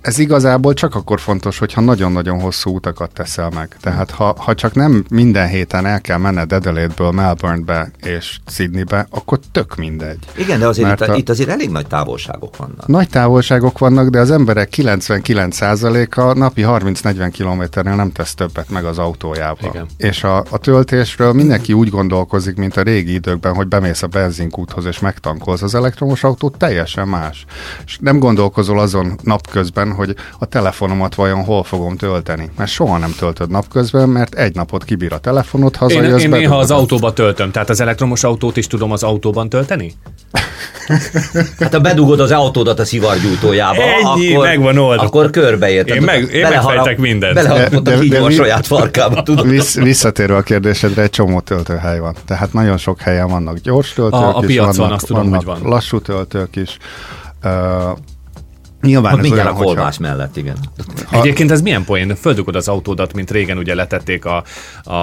ez 0.00 0.18
igazából 0.18 0.74
csak 0.74 0.94
akkor 0.94 1.20
fontos, 1.20 1.58
hogyha 1.58 1.80
nagyon-nagyon 1.80 2.40
hosszú 2.40 2.74
utakat 2.74 3.12
teszel 3.12 3.50
meg. 3.54 3.76
Tehát 3.80 4.10
ha, 4.10 4.34
ha 4.38 4.54
csak 4.54 4.74
nem 4.74 5.04
minden 5.10 5.48
héten 5.48 5.86
el 5.86 6.00
kell 6.00 6.18
menned 6.18 6.52
Adelaide-ből 6.52 7.10
Melbourne-be 7.10 7.90
és 8.02 8.38
Sydney-be, 8.46 9.06
akkor 9.10 9.38
tök 9.52 9.76
mindegy. 9.76 10.18
Igen, 10.36 10.58
de 10.58 10.66
azért 10.66 11.00
itt, 11.00 11.08
a, 11.08 11.14
itt 11.14 11.28
azért 11.28 11.48
elég 11.48 11.70
nagy 11.70 11.86
távolságok 11.86 12.56
vannak. 12.56 12.86
Nagy 12.86 13.08
távolságok 13.08 13.78
vannak, 13.78 14.08
de 14.08 14.20
az 14.20 14.30
emberek 14.30 14.72
99%-a 14.76 16.38
napi 16.38 16.62
30-40 16.66 17.28
kilométernél 17.32 17.94
nem 17.94 18.12
tesz 18.12 18.34
többet 18.34 18.70
meg 18.70 18.84
az 18.84 18.98
autójával. 18.98 19.70
Igen. 19.70 19.86
És 19.96 20.24
a, 20.24 20.44
a 20.50 20.58
töltésről 20.58 21.32
mindenki 21.32 21.72
úgy 21.72 21.90
gondolkozik, 21.90 22.56
mint 22.56 22.76
a 22.76 22.82
régi 22.82 23.12
időkben, 23.12 23.54
hogy 23.54 23.66
bemész 23.66 24.02
a 24.02 24.06
benzinkúthoz 24.06 24.84
és 24.84 24.98
megtankolsz. 24.98 25.62
Az 25.62 25.74
elektromos 25.74 26.24
autó 26.24 26.50
teljesen 26.50 27.08
más. 27.08 27.44
És 27.84 27.98
nem 28.00 28.18
gondolkozol 28.18 28.80
azon 28.80 29.18
napközben, 29.22 29.87
hogy 29.92 30.14
a 30.38 30.46
telefonomat 30.46 31.14
vajon 31.14 31.44
hol 31.44 31.64
fogom 31.64 31.96
tölteni. 31.96 32.50
Mert 32.56 32.70
soha 32.70 32.98
nem 32.98 33.14
töltöd 33.18 33.50
napközben, 33.50 34.08
mert 34.08 34.34
egy 34.34 34.54
napot 34.54 34.84
kibír 34.84 35.12
a 35.12 35.18
telefonot, 35.18 35.76
hazajössz. 35.76 36.22
Én, 36.22 36.32
én 36.32 36.38
néha 36.38 36.58
az 36.58 36.70
autóba 36.70 37.12
töltöm, 37.12 37.50
tehát 37.50 37.70
az 37.70 37.80
elektromos 37.80 38.24
autót 38.24 38.56
is 38.56 38.66
tudom 38.66 38.92
az 38.92 39.02
autóban 39.02 39.48
tölteni? 39.48 39.92
Hát 41.58 41.74
ha 41.74 41.80
bedugod 41.80 42.20
az 42.20 42.30
autódat 42.30 42.78
a 42.78 42.84
szivargyújtójába, 42.84 43.82
Ennyi, 43.82 44.32
akkor, 44.32 44.46
megvan 44.46 44.78
oldva. 44.78 45.04
akkor 45.06 45.30
körbeérted. 45.30 45.96
Én, 45.96 46.02
meg, 46.02 46.32
én 46.32 46.48
megfejtek 46.48 46.98
mindent. 46.98 47.34
Beleharapott 47.34 47.88
a 47.88 48.04
de, 48.08 48.20
a 48.20 48.30
saját 48.30 48.66
farkába. 48.66 49.22
Tudod? 49.22 49.48
Vissz, 49.48 49.74
visszatérve 49.74 50.36
a 50.36 50.42
kérdésedre, 50.42 51.02
egy 51.02 51.10
csomó 51.10 51.40
töltőhely 51.40 51.98
van. 51.98 52.14
Tehát 52.26 52.52
nagyon 52.52 52.76
sok 52.76 53.00
helyen 53.00 53.28
vannak 53.28 53.58
gyors 53.58 53.92
töltők 53.92 54.20
a, 54.20 54.38
a 54.38 54.44
is, 54.46 54.58
vannak, 54.58 54.76
van, 54.76 54.92
azt 54.92 55.06
tudom, 55.06 55.22
vannak 55.22 55.44
hogy 55.44 55.60
van. 55.60 55.70
lassú 55.70 56.00
töltők 56.00 56.56
is. 56.56 56.78
Uh, 57.44 57.50
Nyilván 58.82 59.12
Ott 59.12 59.18
ez 59.18 59.24
mindjárt 59.24 59.48
olyan, 59.48 59.60
a 59.60 59.64
kolbász 59.64 59.96
hogyha- 59.96 60.14
mellett, 60.14 60.36
igen. 60.36 60.56
Ha... 61.04 61.20
Egyébként 61.20 61.50
ez 61.50 61.60
milyen 61.60 61.84
poén? 61.84 62.14
Földugod 62.14 62.56
az 62.56 62.68
autódat, 62.68 63.12
mint 63.12 63.30
régen 63.30 63.58
ugye 63.58 63.74
letették 63.74 64.24
a, 64.24 64.44
a, 64.82 64.94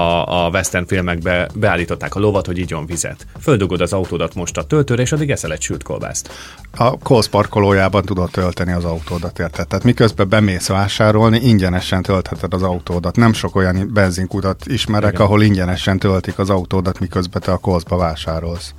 a 0.46 0.50
western 0.50 0.86
filmekbe, 0.86 1.50
beállították 1.56 2.16
a 2.16 2.20
lovat, 2.20 2.46
hogy 2.46 2.58
igyon 2.58 2.86
vizet. 2.86 3.28
Földugod 3.42 3.82
az 3.82 3.94
autódat 3.94 4.36
most 4.36 4.58
a 4.58 4.64
töltőre, 4.64 5.02
és 5.02 5.12
addig 5.12 5.30
eszel 5.32 5.52
egy 5.52 5.62
sült 5.62 5.84
kolbászt. 5.84 6.30
A 6.78 6.98
Kohl's 6.98 7.26
parkolójában 7.32 8.04
tudod 8.04 8.32
tölteni 8.32 8.72
az 8.72 8.84
autódat, 8.86 9.40
érted? 9.40 9.68
Tehát 9.68 9.86
miközben 9.86 10.30
bemész 10.30 10.68
vásárolni, 10.68 11.40
ingyenesen 11.40 12.02
töltheted 12.02 12.54
az 12.54 12.64
autódat. 12.64 13.16
Nem 13.16 13.34
sok 13.34 13.56
olyan 13.56 13.90
benzinkutat 13.94 14.66
ismerek, 14.66 15.14
Igen. 15.14 15.26
ahol 15.26 15.42
ingyenesen 15.42 16.00
töltik 16.00 16.40
az 16.40 16.50
autódat, 16.50 17.00
miközben 17.00 17.42
te 17.42 17.52
a 17.52 17.60
Kohl'sba 17.60 17.96
vásárolsz. 17.98 18.74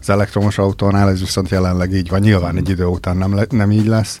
Az 0.00 0.10
elektromos 0.10 0.58
autónál 0.58 1.08
ez 1.08 1.20
viszont 1.20 1.48
jelenleg 1.48 1.92
így 1.92 2.08
van. 2.08 2.20
Nyilván 2.20 2.56
egy 2.56 2.68
idő 2.68 2.84
után 2.84 3.16
nem, 3.16 3.34
le, 3.34 3.46
nem 3.50 3.70
így 3.70 3.86
lesz, 3.86 4.20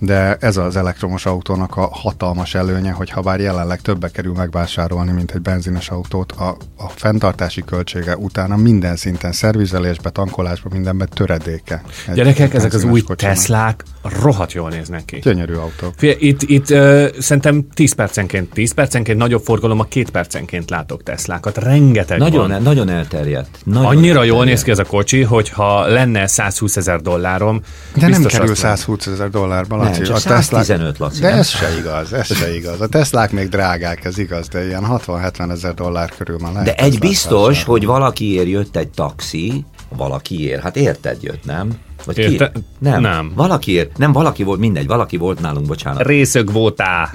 de 0.00 0.36
ez 0.40 0.56
az 0.56 0.76
elektromos 0.76 1.26
autónak 1.26 1.76
a 1.76 1.88
hatalmas 1.92 2.54
előnye, 2.54 2.90
hogy 2.90 3.10
ha 3.10 3.20
bár 3.20 3.40
jelenleg 3.40 3.80
többe 3.80 4.08
kerül 4.08 4.32
megvásárolni, 4.32 5.12
mint 5.12 5.30
egy 5.30 5.40
benzines 5.40 5.88
autót, 5.88 6.32
a, 6.32 6.56
a 6.76 6.88
fenntartási 6.88 7.62
költsége 7.64 8.16
utána 8.16 8.56
minden 8.56 8.96
szinten, 8.96 9.32
szervizelésbe, 9.32 10.10
tankolásba, 10.10 10.68
mindenben 10.72 11.08
töredéke. 11.14 11.82
Egy 12.08 12.14
Gyerekek, 12.14 12.54
ezek 12.54 12.72
az 12.72 12.84
új 12.84 13.00
kocsinak. 13.00 13.34
Teslák 13.34 13.84
rohadt 14.20 14.52
jól 14.52 14.68
néznek 14.70 15.04
ki. 15.04 15.18
Gyönyörű 15.18 15.54
autók. 15.54 15.94
Fie, 15.96 16.14
itt, 16.18 16.42
itt 16.42 16.70
uh, 16.70 17.08
szerintem 17.18 17.66
10 17.74 17.92
percenként, 17.94 18.52
10 18.52 18.74
percenként 18.74 19.18
nagyobb 19.18 19.42
forgalom, 19.42 19.80
a 19.80 19.84
2 19.84 20.04
percenként 20.12 20.70
látok 20.70 21.02
Teslákat. 21.02 21.56
Rengeteg 21.58 22.18
Nagyon, 22.18 22.40
van. 22.40 22.52
el, 22.52 22.60
nagyon 22.60 22.88
elterjedt. 22.88 23.58
Nagyon 23.64 23.86
Annyira 23.86 24.06
elterjedt. 24.06 24.34
jól 24.34 24.44
néz 24.44 24.62
ki 24.62 24.70
ez 24.70 24.78
a 24.78 24.84
kocsi, 24.84 25.22
hogy 25.22 25.48
ha 25.48 25.86
lenne 25.86 26.26
120 26.26 26.76
ezer 26.76 27.00
dollárom, 27.00 27.60
De 27.94 28.08
nem 28.08 28.10
kerül 28.10 28.26
azt 28.26 28.36
mondom. 28.38 28.54
120 28.54 29.06
ezer 29.06 29.30
dollárba, 29.30 29.76
Laci. 29.90 30.02
csak 30.04 30.16
a 30.16 30.18
115, 30.18 30.98
Laci, 30.98 31.20
De 31.20 31.28
nem? 31.28 31.38
ez 31.38 31.48
se 31.48 31.78
igaz, 31.78 32.12
ez 32.12 32.36
se 32.36 32.54
igaz. 32.54 32.80
A 32.80 32.86
Teslák 32.88 33.32
még 33.32 33.48
drágák, 33.48 34.04
ez 34.04 34.18
igaz, 34.18 34.48
de 34.48 34.66
ilyen 34.66 34.84
60-70 34.88 35.50
ezer 35.50 35.74
dollár 35.74 36.12
körül 36.18 36.36
már 36.40 36.52
lehet. 36.52 36.66
De 36.66 36.74
egy 36.84 36.98
biztos, 36.98 37.46
vásárolni. 37.46 37.62
hogy 37.64 37.86
valakiért 37.86 38.46
jött 38.48 38.76
egy 38.76 38.88
taxi, 38.88 39.64
valakiért, 39.96 40.62
hát 40.62 40.76
érted 40.76 41.22
jött, 41.22 41.44
nem? 41.44 41.70
Vagy 42.04 42.14
ki? 42.14 42.20
Érte- 42.22 42.52
Nem. 42.78 43.00
nem. 43.00 43.32
Valakiért, 43.34 43.98
nem 43.98 44.12
valaki 44.12 44.42
volt, 44.42 44.58
mindegy, 44.60 44.86
valaki 44.86 45.16
volt 45.16 45.40
nálunk, 45.40 45.66
bocsánat. 45.66 46.06
Részög 46.06 46.52
voltál. 46.52 47.10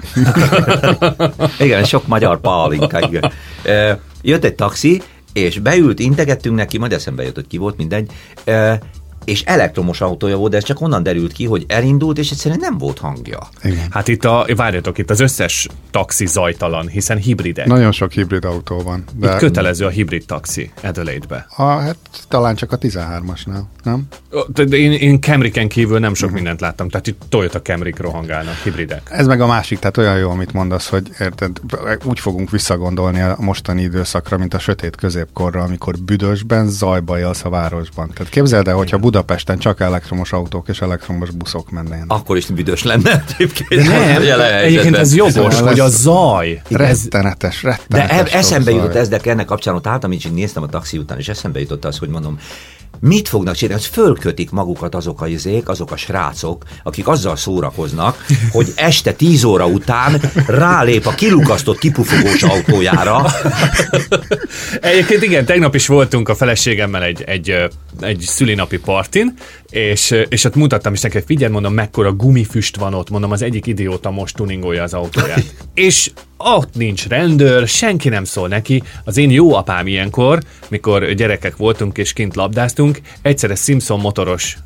Igen, 1.58 1.84
sok 1.84 2.06
magyar 2.06 2.40
pálinka, 2.40 3.00
igen. 3.00 3.32
Jött 4.22 4.44
egy 4.44 4.54
taxi, 4.54 5.02
és 5.32 5.58
beült, 5.58 5.98
integettünk 5.98 6.56
neki, 6.56 6.78
majd 6.78 6.92
eszembe 6.92 7.22
jött, 7.22 7.34
hogy 7.34 7.46
ki 7.46 7.56
volt, 7.56 7.76
mindegy. 7.76 8.10
És 9.26 9.42
elektromos 9.42 10.00
autója 10.00 10.36
volt, 10.36 10.50
de 10.50 10.56
ez 10.56 10.64
csak 10.64 10.80
onnan 10.80 11.02
derült 11.02 11.32
ki, 11.32 11.44
hogy 11.44 11.64
elindult, 11.68 12.18
és 12.18 12.30
egyszerűen 12.30 12.60
nem 12.60 12.78
volt 12.78 12.98
hangja. 12.98 13.38
Igen. 13.62 13.86
Hát 13.90 14.08
itt 14.08 14.24
a, 14.24 14.46
várjatok, 14.56 14.98
itt 14.98 15.10
az 15.10 15.20
összes 15.20 15.68
taxi 15.90 16.26
zajtalan, 16.26 16.88
hiszen 16.88 17.18
hibridek. 17.18 17.66
Nagyon 17.66 17.92
sok 17.92 18.12
hibrid 18.12 18.44
autó 18.44 18.82
van. 18.82 19.04
De 19.14 19.32
Itt 19.32 19.38
kötelező 19.38 19.84
a 19.84 19.88
hibrid 19.88 20.24
taxi 20.26 20.70
Adelaide-be. 20.82 21.46
A, 21.56 21.62
hát 21.62 21.96
talán 22.28 22.54
csak 22.54 22.72
a 22.72 22.78
13-asnál, 22.78 23.62
nem? 23.82 24.06
De 24.46 24.62
Én, 24.62 24.92
én 24.92 25.20
Camry-ken 25.20 25.68
kívül 25.68 25.98
nem 25.98 26.14
sok 26.14 26.30
mindent 26.30 26.60
láttam, 26.60 26.88
tehát 26.88 27.06
itt 27.06 27.22
Toyota 27.28 27.62
camry 27.62 27.94
rohangálnak, 27.96 28.54
hibridek. 28.54 29.08
Ez 29.10 29.26
meg 29.26 29.40
a 29.40 29.46
másik, 29.46 29.78
tehát 29.78 29.96
olyan 29.96 30.18
jó, 30.18 30.30
amit 30.30 30.52
mondasz, 30.52 30.88
hogy 30.88 31.08
érted, 31.18 31.60
úgy 32.04 32.20
fogunk 32.20 32.50
visszagondolni 32.50 33.20
a 33.20 33.36
mostani 33.40 33.82
időszakra, 33.82 34.38
mint 34.38 34.54
a 34.54 34.58
sötét 34.58 34.96
középkorra, 34.96 35.62
amikor 35.62 35.98
büdösben, 35.98 36.68
zajba 36.68 37.18
élsz 37.18 37.44
a 37.44 37.48
városban. 37.48 38.10
Tehát 38.14 38.32
képzeld 38.32 38.68
el, 38.68 38.74
hogyha 38.74 38.98
Budapesten 39.16 39.58
csak 39.58 39.80
elektromos 39.80 40.32
autók 40.32 40.68
és 40.68 40.80
elektromos 40.80 41.30
buszok 41.30 41.70
mennének. 41.70 42.04
Akkor 42.08 42.36
is 42.36 42.46
büdös 42.46 42.82
lenne 42.82 43.24
egyébként. 43.28 43.86
Nem, 43.86 44.40
egyébként 44.40 44.96
ez 44.96 45.14
jogos, 45.14 45.60
hogy 45.60 45.80
a 45.80 45.88
zaj. 45.88 46.62
Rettenetes, 46.68 47.60
De 47.62 47.68
rettenetes. 47.88 48.32
e- 48.32 48.38
eszembe 48.38 48.70
jutott 48.70 48.94
ez, 48.94 49.08
de 49.08 49.20
ennek 49.24 49.46
kapcsán 49.46 49.74
ott 49.74 49.86
álltam, 49.86 50.12
így 50.12 50.32
néztem 50.32 50.62
a 50.62 50.66
taxi 50.66 50.98
után, 50.98 51.18
és 51.18 51.28
eszembe 51.28 51.60
jutott 51.60 51.84
az, 51.84 51.98
hogy 51.98 52.08
mondom, 52.08 52.38
mit 53.00 53.28
fognak 53.28 53.54
csinálni? 53.54 53.82
Hogy 53.82 53.92
fölkötik 53.92 54.50
magukat 54.50 54.94
azok 54.94 55.20
a 55.20 55.26
izék, 55.26 55.68
azok 55.68 55.90
a 55.90 55.96
srácok, 55.96 56.64
akik 56.82 57.08
azzal 57.08 57.36
szórakoznak, 57.36 58.24
hogy 58.50 58.72
este 58.76 59.12
10 59.12 59.44
óra 59.44 59.66
után 59.66 60.20
rálép 60.46 61.06
a 61.06 61.10
kilukasztott 61.14 61.78
kipufogós 61.78 62.42
autójára, 62.42 63.26
Egyébként 64.80 65.22
igen, 65.22 65.44
tegnap 65.44 65.74
is 65.74 65.86
voltunk 65.86 66.28
a 66.28 66.34
feleségemmel 66.34 67.02
egy, 67.02 67.22
egy, 67.22 67.68
egy 68.00 68.20
szülinapi 68.20 68.78
partin, 68.78 69.34
és, 69.70 70.14
és 70.28 70.44
ott 70.44 70.54
mutattam 70.54 70.92
is 70.92 71.00
neki, 71.00 71.22
figyelj, 71.26 71.52
mondom, 71.52 71.74
mekkora 71.74 72.12
gumifüst 72.12 72.76
van 72.76 72.94
ott, 72.94 73.10
mondom, 73.10 73.30
az 73.30 73.42
egyik 73.42 73.66
idióta 73.66 74.10
most 74.10 74.36
tuningolja 74.36 74.82
az 74.82 74.94
autóját. 74.94 75.44
és 75.74 76.10
ott 76.36 76.74
nincs 76.74 77.08
rendőr, 77.08 77.68
senki 77.68 78.08
nem 78.08 78.24
szól 78.24 78.48
neki. 78.48 78.82
Az 79.04 79.16
én 79.16 79.30
jó 79.30 79.54
apám 79.54 79.86
ilyenkor, 79.86 80.42
mikor 80.68 81.12
gyerekek 81.12 81.56
voltunk 81.56 81.98
és 81.98 82.12
kint 82.12 82.36
labdáztunk, 82.36 83.00
egyszerre 83.22 83.54
Simpson 83.54 84.00
motoros 84.00 84.56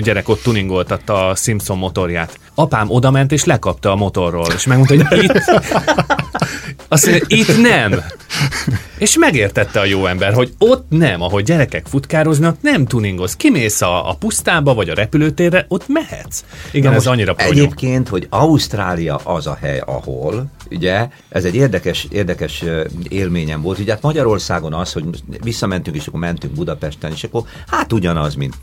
gyerek 0.00 0.28
ott 0.28 0.42
tuningoltatta 0.42 1.28
a 1.28 1.34
Simpson 1.34 1.78
motorját. 1.78 2.38
Apám 2.54 2.90
odament 2.90 3.32
és 3.32 3.44
lekapta 3.44 3.90
a 3.90 3.96
motorról, 3.96 4.46
és 4.54 4.66
megmondta, 4.66 5.06
hogy 5.08 5.22
itt, 5.22 5.32
azt 6.88 7.06
mondja, 7.06 7.24
itt 7.28 7.62
nem. 7.62 8.02
És 8.98 9.18
megértette 9.18 9.80
a 9.80 9.84
jó 9.84 10.06
ember, 10.06 10.32
hogy 10.32 10.52
ott 10.58 10.86
nem, 10.88 11.22
ahogy 11.22 11.44
gyerekek 11.44 11.86
futkároznak, 11.86 12.56
nem 12.60 12.86
tuningolsz. 12.86 13.34
Kimész 13.36 13.80
a, 13.80 14.10
a 14.10 14.14
pusztába 14.14 14.74
vagy 14.74 14.88
a 14.88 14.94
repülőtérre, 14.94 15.64
ott 15.68 15.84
mehetsz. 15.88 16.44
Igen, 16.72 16.90
Na 16.90 16.96
ez 16.96 17.06
annyira 17.06 17.34
pronyó. 17.34 17.50
Egyébként, 17.50 18.08
hogy 18.08 18.26
Ausztrália 18.30 19.16
az 19.16 19.46
a 19.46 19.58
hely, 19.60 19.82
ahol, 19.86 20.46
ugye, 20.70 21.08
ez 21.28 21.44
egy 21.44 21.54
érdekes, 21.54 22.06
érdekes 22.10 22.64
élményem 23.08 23.62
volt. 23.62 23.78
Ugye 23.78 23.92
hát 23.92 24.02
Magyarországon 24.02 24.74
az, 24.74 24.92
hogy 24.92 25.04
visszamentünk, 25.42 25.96
és 25.96 26.06
akkor 26.06 26.20
mentünk 26.20 26.54
Budapesten, 26.54 27.12
és 27.12 27.24
akkor 27.24 27.42
hát 27.66 27.92
ugyanaz, 27.92 28.34
mint 28.34 28.54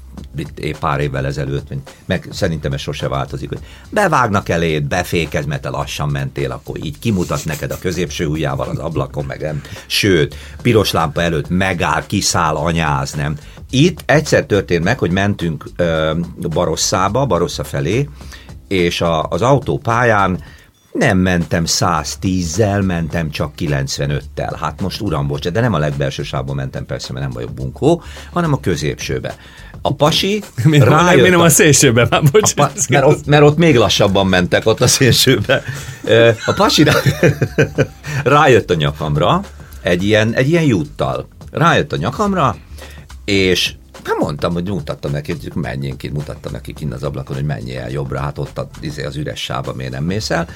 épp 0.56 0.76
pár 0.76 1.00
évvel 1.00 1.26
ezelőtt, 1.26 1.74
meg- 2.06 2.28
szerintem 2.32 2.72
ez 2.72 2.80
sose 2.80 3.08
változik, 3.08 3.50
hogy 3.50 3.60
bevágnak 3.90 4.50
eléd, 4.50 4.84
befékez, 4.84 5.46
mert 5.46 5.62
te 5.62 5.70
lassan 5.70 6.10
mentél, 6.10 6.52
akkor 6.52 6.78
így 6.84 7.00
kimutat 7.00 7.46
neked 7.46 7.72
a 7.72 7.80
középső 7.80 8.26
ujjával 8.26 8.70
az 8.70 8.78
ablakon, 8.78 9.26
meg 9.26 9.42
nem. 9.42 9.62
Sőt, 9.86 10.36
piros 10.62 10.92
lámpa 10.92 11.22
előtt 11.22 11.50
megáll, 11.50 12.06
kiszáll, 12.06 12.56
anyáz, 12.56 13.14
nem. 13.14 13.38
Itt 13.70 14.04
egyszer 14.06 14.46
történt 14.46 14.84
meg, 14.84 15.00
hogy 15.00 15.12
mentünk 15.12 15.66
ö, 15.76 16.20
Barosszába, 16.50 17.26
Barossa 17.26 17.64
felé, 17.64 18.10
és 18.68 19.02
a, 19.02 19.24
az 19.24 19.42
autópályán 19.42 20.44
nem 20.94 21.18
mentem 21.18 21.64
110-zel, 21.68 22.86
mentem 22.86 23.30
csak 23.32 23.54
95-tel. 23.60 24.56
Hát 24.60 24.82
most 24.82 25.02
uram, 25.02 25.28
bocsánat, 25.28 25.54
de 25.54 25.62
nem 25.62 25.74
a 25.74 25.78
legbelső 25.78 26.24
sávban 26.24 26.56
mentem 26.56 26.86
persze, 26.86 27.14
mert 27.14 27.26
nem 27.26 27.34
vagyok 27.34 27.52
bunkó, 27.54 28.04
hanem 28.32 28.54
a 28.54 28.60
középsőbe. 28.60 29.36
A 29.82 29.94
pasi 29.94 30.42
Mi 30.64 30.78
nem, 30.78 30.90
nem, 30.90 30.98
rájött 31.06 31.30
nem 31.30 31.40
a- 31.40 31.50
szélsőben, 31.50 32.08
már 32.10 32.22
bocsánat. 32.32 32.74
pa- 32.74 32.90
mert, 32.90 33.06
ott, 33.06 33.26
mert 33.26 33.44
ott 33.44 33.58
még 33.58 33.76
lassabban 33.76 34.28
mentek 34.28 34.66
ott 34.66 34.82
a 34.82 34.88
szélsőbe. 34.88 35.64
A 36.46 36.54
pasi 36.54 36.84
rá, 36.84 36.94
rájött 38.24 38.70
a 38.70 38.74
nyakamra 38.74 39.42
egy 39.82 40.04
ilyen, 40.04 40.34
egy 40.34 40.50
ilyen 40.50 40.64
juttal. 40.64 41.28
Rájött 41.52 41.94
a 41.94 41.98
nyakamra, 41.98 42.56
és 43.26 43.74
hát 44.08 44.18
mondtam, 44.20 44.54
hogy 44.54 44.70
mutattam 44.70 45.12
neki, 45.12 45.32
hogy 45.32 45.52
menjünk 45.56 45.98
ki, 45.98 46.10
mutattam 46.10 46.52
neki 46.52 46.74
kint 46.74 46.94
az 46.94 47.04
ablakon, 47.04 47.36
hogy 47.36 47.46
menjél 47.46 47.80
el 47.80 47.90
jobbra, 47.90 48.20
hát 48.20 48.38
ott 48.38 48.58
a, 48.58 48.70
izé, 48.80 49.04
az 49.04 49.16
üres 49.16 49.44
sávban 49.44 49.76
miért 49.76 49.92
nem 49.92 50.04
mész 50.04 50.30
el. 50.30 50.48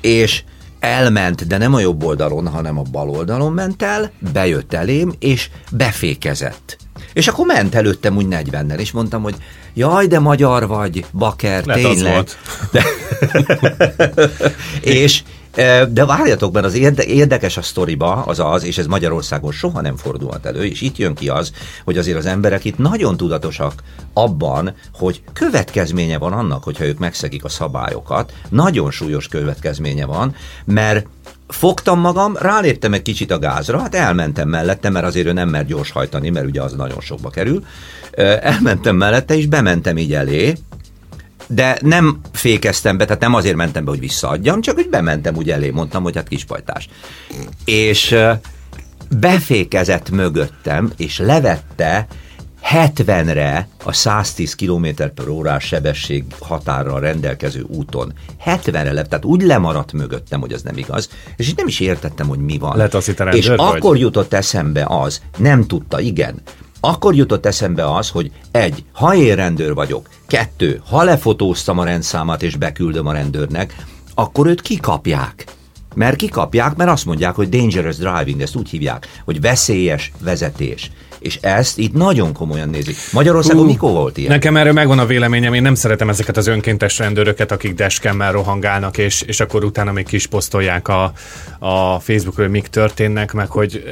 És 0.00 0.42
elment, 0.78 1.46
de 1.46 1.58
nem 1.58 1.74
a 1.74 1.80
jobb 1.80 2.04
oldalon, 2.04 2.48
hanem 2.48 2.78
a 2.78 2.82
bal 2.82 3.08
oldalon 3.08 3.52
ment 3.52 3.82
el, 3.82 4.10
bejött 4.32 4.72
elém, 4.72 5.12
és 5.18 5.50
befékezett. 5.70 6.76
És 7.12 7.28
akkor 7.28 7.46
ment 7.46 7.74
előttem 7.74 8.16
úgy 8.16 8.26
40-nel, 8.30 8.78
és 8.78 8.90
mondtam, 8.90 9.22
hogy 9.22 9.34
jaj, 9.74 10.06
de 10.06 10.18
magyar 10.18 10.66
vagy, 10.66 11.04
baker, 11.12 11.64
Lehet 11.64 11.84
az 11.84 11.94
tényleg. 11.94 12.12
volt. 12.12 12.38
De, 12.70 12.84
és 15.00 15.22
de 15.88 16.04
várjatok, 16.06 16.52
mert 16.52 16.66
az 16.66 16.74
érde, 16.74 17.04
érdekes 17.04 17.56
a 17.56 17.62
sztoriba 17.62 18.12
az 18.12 18.38
az, 18.38 18.64
és 18.64 18.78
ez 18.78 18.86
Magyarországon 18.86 19.52
soha 19.52 19.80
nem 19.80 19.96
fordulhat 19.96 20.46
elő, 20.46 20.64
és 20.64 20.80
itt 20.80 20.96
jön 20.96 21.14
ki 21.14 21.28
az, 21.28 21.52
hogy 21.84 21.98
azért 21.98 22.18
az 22.18 22.26
emberek 22.26 22.64
itt 22.64 22.78
nagyon 22.78 23.16
tudatosak 23.16 23.82
abban, 24.12 24.74
hogy 24.94 25.22
következménye 25.32 26.18
van 26.18 26.32
annak, 26.32 26.64
hogyha 26.64 26.84
ők 26.84 26.98
megszegik 26.98 27.44
a 27.44 27.48
szabályokat, 27.48 28.32
nagyon 28.48 28.90
súlyos 28.90 29.28
következménye 29.28 30.06
van, 30.06 30.34
mert 30.64 31.06
fogtam 31.48 32.00
magam, 32.00 32.36
ráléptem 32.36 32.92
egy 32.92 33.02
kicsit 33.02 33.30
a 33.30 33.38
gázra, 33.38 33.80
hát 33.80 33.94
elmentem 33.94 34.48
mellette, 34.48 34.90
mert 34.90 35.06
azért 35.06 35.26
ő 35.26 35.32
nem 35.32 35.48
mer 35.48 35.66
gyors 35.66 35.90
hajtani, 35.90 36.30
mert 36.30 36.46
ugye 36.46 36.62
az 36.62 36.72
nagyon 36.72 37.00
sokba 37.00 37.30
kerül. 37.30 37.64
Elmentem 38.40 38.96
mellette, 38.96 39.36
és 39.36 39.46
bementem 39.46 39.98
így 39.98 40.14
elé, 40.14 40.54
de 41.46 41.78
nem 41.80 42.20
fékeztem 42.32 42.96
be, 42.96 43.04
tehát 43.04 43.20
nem 43.20 43.34
azért 43.34 43.56
mentem 43.56 43.84
be, 43.84 43.90
hogy 43.90 44.00
visszaadjam, 44.00 44.60
csak 44.60 44.78
úgy 44.78 44.88
bementem 44.88 45.36
úgy 45.36 45.50
elé, 45.50 45.70
mondtam, 45.70 46.02
hogy 46.02 46.16
hát 46.16 46.28
kispajtás. 46.28 46.88
És 47.64 48.16
befékezett 49.18 50.10
mögöttem, 50.10 50.92
és 50.96 51.18
levette 51.18 52.06
70-re 52.70 53.68
a 53.84 53.92
110 53.92 54.54
km 54.54 54.86
per 55.14 55.28
órás 55.28 55.64
sebesség 55.64 56.24
határral 56.40 57.00
rendelkező 57.00 57.64
úton 57.68 58.12
70-re 58.44 58.92
lett, 58.92 59.08
tehát 59.08 59.24
úgy 59.24 59.42
lemaradt 59.42 59.92
mögöttem, 59.92 60.40
hogy 60.40 60.52
az 60.52 60.62
nem 60.62 60.76
igaz, 60.76 61.08
és 61.36 61.48
így 61.48 61.56
nem 61.56 61.66
is 61.66 61.80
értettem, 61.80 62.28
hogy 62.28 62.38
mi 62.38 62.58
van. 62.58 62.76
Lehet 62.76 62.94
azt 62.94 63.06
hitte, 63.06 63.24
és 63.24 63.48
vagy? 63.48 63.58
akkor 63.58 63.96
jutott 63.96 64.32
eszembe 64.32 64.84
az, 64.88 65.22
nem 65.36 65.66
tudta, 65.66 66.00
igen, 66.00 66.42
akkor 66.84 67.14
jutott 67.14 67.46
eszembe 67.46 67.94
az, 67.94 68.08
hogy 68.08 68.30
egy, 68.50 68.84
ha 68.92 69.14
én 69.14 69.34
rendőr 69.34 69.74
vagyok, 69.74 70.08
kettő, 70.26 70.82
ha 70.90 71.02
lefotóztam 71.02 71.78
a 71.78 71.84
rendszámát 71.84 72.42
és 72.42 72.56
beküldöm 72.56 73.06
a 73.06 73.12
rendőrnek, 73.12 73.74
akkor 74.14 74.46
őt 74.46 74.60
kikapják. 74.60 75.44
Mert 75.94 76.16
kikapják, 76.16 76.76
mert 76.76 76.90
azt 76.90 77.04
mondják, 77.04 77.34
hogy 77.34 77.48
dangerous 77.48 77.96
driving, 77.96 78.40
ezt 78.40 78.56
úgy 78.56 78.68
hívják, 78.68 79.08
hogy 79.24 79.40
veszélyes 79.40 80.12
vezetés. 80.20 80.90
És 81.18 81.36
ezt 81.36 81.78
itt 81.78 81.92
nagyon 81.92 82.32
komolyan 82.32 82.68
nézik. 82.68 82.96
Magyarországon 83.12 83.62
Hú, 83.62 83.68
mikor 83.68 83.90
volt 83.90 84.16
ilyen? 84.16 84.30
Nekem 84.30 84.56
erről 84.56 84.72
megvan 84.72 84.98
a 84.98 85.06
véleményem, 85.06 85.54
én 85.54 85.62
nem 85.62 85.74
szeretem 85.74 86.08
ezeket 86.08 86.36
az 86.36 86.46
önkéntes 86.46 86.98
rendőröket, 86.98 87.52
akik 87.52 87.74
deskemmel 87.74 88.32
rohangálnak, 88.32 88.98
és, 88.98 89.22
és 89.22 89.40
akkor 89.40 89.64
utána 89.64 89.92
még 89.92 90.06
kis 90.06 90.26
posztolják 90.26 90.88
a, 90.88 91.12
a 91.58 92.00
Facebookról, 92.00 92.46
hogy 92.46 92.54
mik 92.54 92.66
történnek, 92.66 93.32
meg 93.32 93.50
hogy 93.50 93.84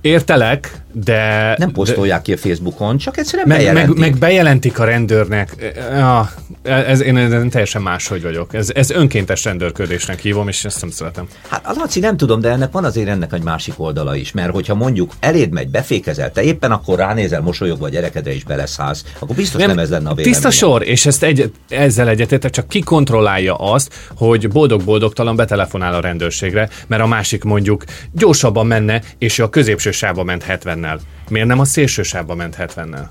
értelek, 0.00 0.85
de... 1.04 1.54
Nem 1.58 1.70
posztolják 1.70 2.22
ki 2.22 2.32
a 2.32 2.36
Facebookon, 2.36 2.96
csak 2.96 3.16
egyszerűen 3.16 3.48
meg, 3.48 3.56
meg, 3.56 3.66
bejelentik. 3.66 3.98
meg 3.98 4.16
bejelentik 4.18 4.78
a 4.78 4.84
rendőrnek. 4.84 5.74
Ja, 5.92 6.30
ez, 6.62 7.00
én 7.00 7.16
ezen 7.16 7.50
teljesen 7.50 7.82
máshogy 7.82 8.22
vagyok. 8.22 8.54
Ez, 8.54 8.70
ez 8.74 8.90
önkéntes 8.90 9.44
rendőrködésnek 9.44 10.20
hívom, 10.20 10.48
és 10.48 10.64
ezt 10.64 10.80
nem 10.80 10.90
szeretem. 10.90 11.26
Hát 11.48 11.66
a 11.66 11.72
Laci 11.76 12.00
nem 12.00 12.16
tudom, 12.16 12.40
de 12.40 12.50
ennek 12.50 12.72
van 12.72 12.84
azért 12.84 13.08
ennek 13.08 13.32
egy 13.32 13.42
másik 13.42 13.74
oldala 13.76 14.16
is, 14.16 14.32
mert 14.32 14.52
hogyha 14.52 14.74
mondjuk 14.74 15.12
eléd 15.20 15.50
megy, 15.52 15.68
befékezel, 15.68 16.32
te 16.32 16.42
éppen 16.42 16.70
akkor 16.70 16.98
ránézel, 16.98 17.40
mosolyogva 17.40 17.86
a 17.86 17.88
gyerekedre 17.88 18.34
is 18.34 18.44
beleszállsz, 18.44 19.04
akkor 19.18 19.36
biztos 19.36 19.60
nem, 19.60 19.68
nem 19.68 19.78
ez 19.78 19.90
lenne 19.90 20.08
a 20.08 20.14
véleményem. 20.14 20.40
Tiszta 20.40 20.50
sor, 20.66 20.82
és 20.82 21.06
ezt 21.06 21.22
egy, 21.22 21.52
ezzel 21.68 22.08
egyetértek, 22.08 22.50
csak 22.50 22.68
ki 22.68 22.80
kontrollálja 22.80 23.54
azt, 23.54 23.94
hogy 24.16 24.48
boldog-boldogtalan 24.48 25.36
betelefonál 25.36 25.94
a 25.94 26.00
rendőrségre, 26.00 26.68
mert 26.86 27.02
a 27.02 27.06
másik 27.06 27.44
mondjuk 27.44 27.84
gyorsabban 28.12 28.66
menne, 28.66 29.02
és 29.18 29.38
a 29.38 29.48
középső 29.48 29.90
sávba 29.90 30.22
ment 30.22 30.42
70-nel. 30.86 31.00
Miért 31.28 31.48
nem 31.48 31.58
a 31.58 31.64
szélső 31.64 32.02
sávba 32.02 32.34
ment 32.34 32.56
70-nel? 32.58 33.08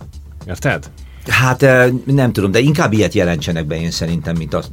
Érted? 0.47 0.89
Hát 1.27 1.61
eh, 1.63 1.89
nem 2.05 2.33
tudom, 2.33 2.51
de 2.51 2.59
inkább 2.59 2.93
ilyet 2.93 3.13
jelentsenek 3.13 3.65
be 3.65 3.75
én 3.75 3.91
szerintem, 3.91 4.35
mint 4.35 4.53
az 4.53 4.71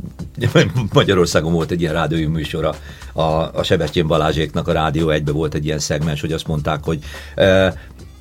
Magyarországon 0.93 1.53
volt 1.53 1.71
egy 1.71 1.81
ilyen 1.81 1.93
rádiói 1.93 2.27
műsora, 2.27 2.75
a, 3.12 3.23
a 3.23 3.62
Sebestyén 3.62 4.07
Balázséknak 4.07 4.69
a 4.69 4.73
Rádió 4.73 5.11
egybe 5.11 5.33
volt 5.33 5.55
egy 5.55 5.65
ilyen 5.65 5.79
szegmens, 5.79 6.21
hogy 6.21 6.33
azt 6.33 6.47
mondták, 6.47 6.85
hogy 6.85 6.99
eh, 7.35 7.73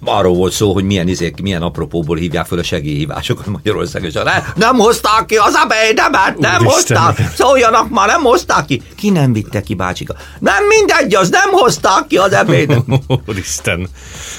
arról 0.05 0.35
volt 0.35 0.53
szó, 0.53 0.73
hogy 0.73 0.83
milyen 0.83 1.07
izék, 1.07 1.41
milyen 1.41 1.61
apropóból 1.61 2.17
hívják 2.17 2.45
föl 2.45 2.59
a 2.59 2.63
segélyhívásokat 2.63 3.45
Magyarországon, 3.45 4.07
és 4.07 4.13
ne, 4.13 4.43
nem 4.55 4.75
hozták 4.75 5.25
ki 5.25 5.35
az 5.35 5.55
ebédemet, 5.55 6.37
nem 6.37 6.65
Úristen. 6.65 6.97
hozták, 6.97 7.33
szóljanak 7.35 7.89
már, 7.89 8.07
nem 8.07 8.21
hozták 8.21 8.65
ki. 8.65 8.81
Ki 8.95 9.09
nem 9.09 9.33
vitte 9.33 9.61
ki, 9.61 9.73
bácsika? 9.73 10.15
Nem 10.39 10.63
mindegy, 10.67 11.15
az 11.15 11.29
nem 11.29 11.49
hozták 11.51 12.07
ki 12.07 12.17
az 12.17 12.33
ebédet. 12.33 12.83
Úristen. 13.27 13.87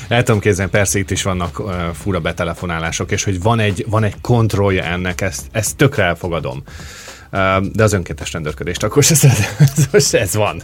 El 0.09 0.23
tudom 0.23 0.41
képzelni, 0.41 0.71
persze 0.71 0.99
itt 0.99 1.11
is 1.11 1.23
vannak 1.23 1.59
uh, 1.59 1.73
fura 2.03 2.21
betelefonálások, 2.21 3.11
és 3.11 3.25
hogy 3.25 3.43
van 3.43 3.59
egy, 3.59 3.87
van 3.89 4.05
egy 4.05 4.21
kontrollja 4.21 4.83
ennek, 4.83 5.21
ezt, 5.21 5.43
ezt 5.53 5.77
tökre 5.77 6.05
elfogadom. 6.05 6.63
Uh, 7.33 7.67
de 7.73 7.83
az 7.83 7.93
önkéntes 7.93 8.33
rendőrködést 8.33 8.83
akkor 8.83 9.03
se. 9.03 9.15
Most 9.93 10.15
ez 10.15 10.35
van. 10.35 10.63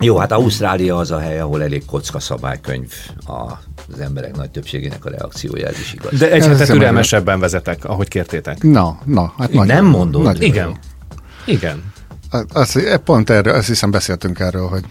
Jó, 0.00 0.16
hát 0.16 0.32
Ausztrália 0.32 0.96
az 0.96 1.10
a 1.10 1.18
hely, 1.18 1.40
ahol 1.40 1.62
elég 1.62 1.84
kocka 1.84 2.20
szabálykönyv 2.20 2.92
a, 3.26 3.52
az 3.92 4.00
emberek 4.00 4.36
nagy 4.36 4.50
többségének 4.50 5.04
a 5.04 5.10
reakciója, 5.10 5.66
ez 5.66 5.78
is 5.78 5.92
igaz. 5.92 6.18
De 6.18 6.30
egy 6.30 6.46
hetet 6.46 6.66
türelmesebben 6.66 7.40
vezetek, 7.40 7.84
ahogy 7.84 8.08
kértétek. 8.08 8.62
Na, 8.62 8.98
na, 9.04 9.32
hát 9.38 9.52
nagyon, 9.52 9.66
Nem 9.66 9.84
mondod? 9.84 10.22
Nagyon 10.22 10.42
Igen. 10.42 10.68
jó. 10.68 10.74
Igen. 11.54 11.92
Azt, 12.52 13.00
pont 13.04 13.30
erről, 13.30 13.54
azt 13.54 13.66
hiszem 13.66 13.90
beszéltünk 13.90 14.38
erről, 14.38 14.68
hogy 14.68 14.84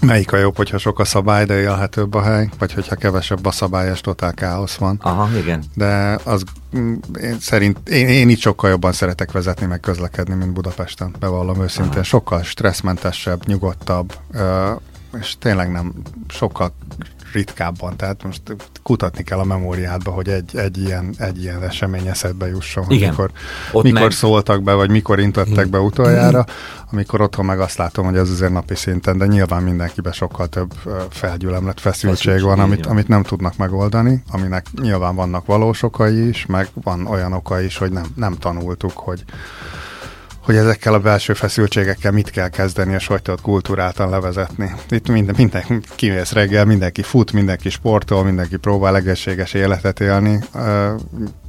melyik 0.00 0.32
a 0.32 0.36
jobb, 0.36 0.56
hogyha 0.56 0.78
sok 0.78 0.98
a 0.98 1.04
szabály, 1.04 1.44
de 1.44 1.60
élhetőbb 1.60 2.14
a 2.14 2.22
hely, 2.22 2.48
vagy 2.58 2.72
hogyha 2.72 2.94
kevesebb 2.94 3.46
a 3.46 3.50
szabály, 3.50 3.90
és 3.90 4.00
totál 4.00 4.34
káosz 4.34 4.74
van. 4.74 4.98
Aha, 5.02 5.38
igen. 5.38 5.62
De 5.74 6.18
az 6.24 6.42
mm, 6.76 6.94
én 7.22 7.38
szerint, 7.40 7.88
én, 7.88 8.08
én 8.08 8.28
itt 8.28 8.38
sokkal 8.38 8.70
jobban 8.70 8.92
szeretek 8.92 9.32
vezetni, 9.32 9.66
meg 9.66 9.80
közlekedni, 9.80 10.34
mint 10.34 10.52
Budapesten, 10.52 11.14
bevallom 11.18 11.62
őszintén. 11.62 11.92
Aha. 11.92 12.02
Sokkal 12.02 12.42
stresszmentesebb, 12.42 13.46
nyugodtabb, 13.46 14.14
és 15.20 15.36
tényleg 15.38 15.70
nem 15.70 15.92
sokkal 16.28 16.74
ritkábban, 17.36 17.96
tehát 17.96 18.22
most 18.22 18.42
kutatni 18.82 19.22
kell 19.22 19.38
a 19.38 19.44
memóriádba, 19.44 20.10
hogy 20.10 20.28
egy, 20.28 20.56
egy, 20.56 20.78
ilyen, 20.78 21.14
egy 21.18 21.42
ilyen 21.42 21.62
esemény 21.62 22.06
eszedbe 22.06 22.48
jusson, 22.48 22.84
hogy 22.84 22.94
Igen. 22.96 23.08
mikor, 23.10 23.30
Ott 23.72 23.82
mikor 23.82 24.00
meg- 24.00 24.10
szóltak 24.10 24.62
be, 24.62 24.72
vagy 24.72 24.90
mikor 24.90 25.18
intottak 25.20 25.68
be 25.68 25.78
utoljára, 25.78 26.44
amikor 26.92 27.20
otthon 27.20 27.44
meg 27.44 27.60
azt 27.60 27.76
látom, 27.78 28.04
hogy 28.04 28.16
ez 28.16 28.30
azért 28.30 28.52
napi 28.52 28.74
szinten, 28.74 29.18
de 29.18 29.26
nyilván 29.26 29.62
mindenkiben 29.62 30.12
sokkal 30.12 30.46
több 30.46 30.72
ö, 30.84 30.96
felgyülemlett 31.10 31.80
feszültség 31.80 32.16
Feszültség, 32.24 32.48
van, 32.48 32.58
amit, 32.60 32.84
van. 32.84 32.92
amit 32.92 33.08
nem 33.08 33.22
tudnak 33.22 33.56
megoldani, 33.56 34.22
aminek 34.30 34.66
nyilván 34.80 35.14
vannak 35.14 35.46
valós 35.46 35.82
okai 35.82 36.28
is, 36.28 36.46
meg 36.46 36.68
van 36.82 37.06
olyan 37.06 37.32
oka 37.32 37.60
is, 37.60 37.76
hogy 37.78 37.90
nem, 37.92 38.06
nem 38.14 38.34
tanultuk, 38.34 38.92
hogy 38.96 39.24
hogy 40.46 40.56
ezekkel 40.56 40.94
a 40.94 41.00
belső 41.00 41.32
feszültségekkel 41.32 42.12
mit 42.12 42.30
kell 42.30 42.48
kezdeni, 42.48 42.94
és 42.94 43.06
hogy 43.06 43.22
tudod 43.22 43.40
kultúráltan 43.40 44.10
levezetni. 44.10 44.74
Itt 44.88 45.08
minden, 45.08 45.34
minden 45.38 45.84
kimész 45.94 46.32
reggel, 46.32 46.64
mindenki 46.64 47.02
fut, 47.02 47.32
mindenki 47.32 47.68
sportol, 47.68 48.24
mindenki 48.24 48.56
próbál 48.56 48.96
egészséges 48.96 49.54
életet 49.54 50.00
élni. 50.00 50.38
Uh, 50.54 51.00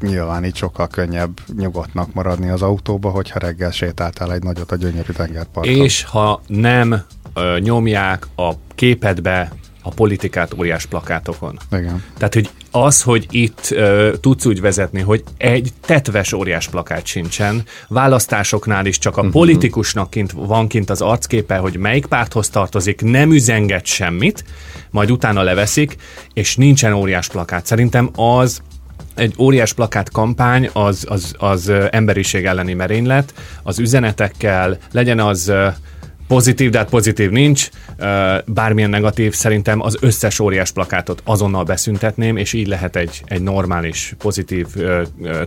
nyilván 0.01 0.45
így 0.45 0.55
sokkal 0.55 0.87
könnyebb 0.87 1.39
nyugodtnak 1.57 2.13
maradni 2.13 2.49
az 2.49 2.61
autóba, 2.61 3.09
hogyha 3.09 3.39
reggel 3.39 3.71
sétáltál 3.71 4.33
egy 4.33 4.43
nagyot 4.43 4.71
a 4.71 4.75
gyönyörű 4.75 5.13
tengerparton. 5.13 5.73
És 5.73 6.03
ha 6.03 6.41
nem 6.47 7.01
ö, 7.33 7.57
nyomják 7.59 8.27
a 8.35 8.53
képedbe 8.75 9.51
a 9.87 9.91
politikát 9.95 10.53
óriás 10.57 10.85
plakátokon. 10.85 11.59
Igen. 11.71 12.03
Tehát, 12.17 12.33
hogy 12.33 12.49
az, 12.71 13.01
hogy 13.01 13.27
itt 13.29 13.67
ö, 13.71 14.13
tudsz 14.21 14.45
úgy 14.45 14.61
vezetni, 14.61 15.01
hogy 15.01 15.23
egy 15.37 15.71
tetves 15.85 16.33
óriás 16.33 16.67
plakát 16.67 17.05
sincsen, 17.05 17.63
választásoknál 17.87 18.85
is 18.85 18.97
csak 18.97 19.17
a 19.17 19.23
Mhm. 19.23 19.31
politikusnak 19.31 20.09
kint, 20.09 20.31
van 20.31 20.67
kint 20.67 20.89
az 20.89 21.01
arcképe, 21.01 21.57
hogy 21.57 21.77
melyik 21.77 22.05
párthoz 22.05 22.49
tartozik, 22.49 23.01
nem 23.01 23.31
üzenget 23.31 23.85
semmit, 23.85 24.43
majd 24.89 25.11
utána 25.11 25.41
leveszik, 25.41 25.95
és 26.33 26.55
nincsen 26.55 26.93
óriás 26.93 27.27
plakát. 27.27 27.65
Szerintem 27.65 28.09
az 28.15 28.61
egy 29.15 29.33
óriás 29.37 29.73
plakát 29.73 30.11
kampány 30.11 30.69
az, 30.73 31.05
az, 31.09 31.35
az 31.37 31.71
emberiség 31.91 32.45
elleni 32.45 32.73
merénylet, 32.73 33.33
az 33.63 33.79
üzenetekkel, 33.79 34.77
legyen 34.91 35.19
az 35.19 35.51
pozitív, 36.27 36.71
de 36.71 36.77
hát 36.77 36.89
pozitív 36.89 37.29
nincs, 37.29 37.69
bármilyen 38.45 38.89
negatív, 38.89 39.33
szerintem 39.33 39.81
az 39.81 39.97
összes 39.99 40.39
óriás 40.39 40.71
plakátot 40.71 41.21
azonnal 41.25 41.63
beszüntetném, 41.63 42.37
és 42.37 42.53
így 42.53 42.67
lehet 42.67 42.95
egy, 42.95 43.23
egy 43.25 43.41
normális, 43.41 44.15
pozitív 44.17 44.67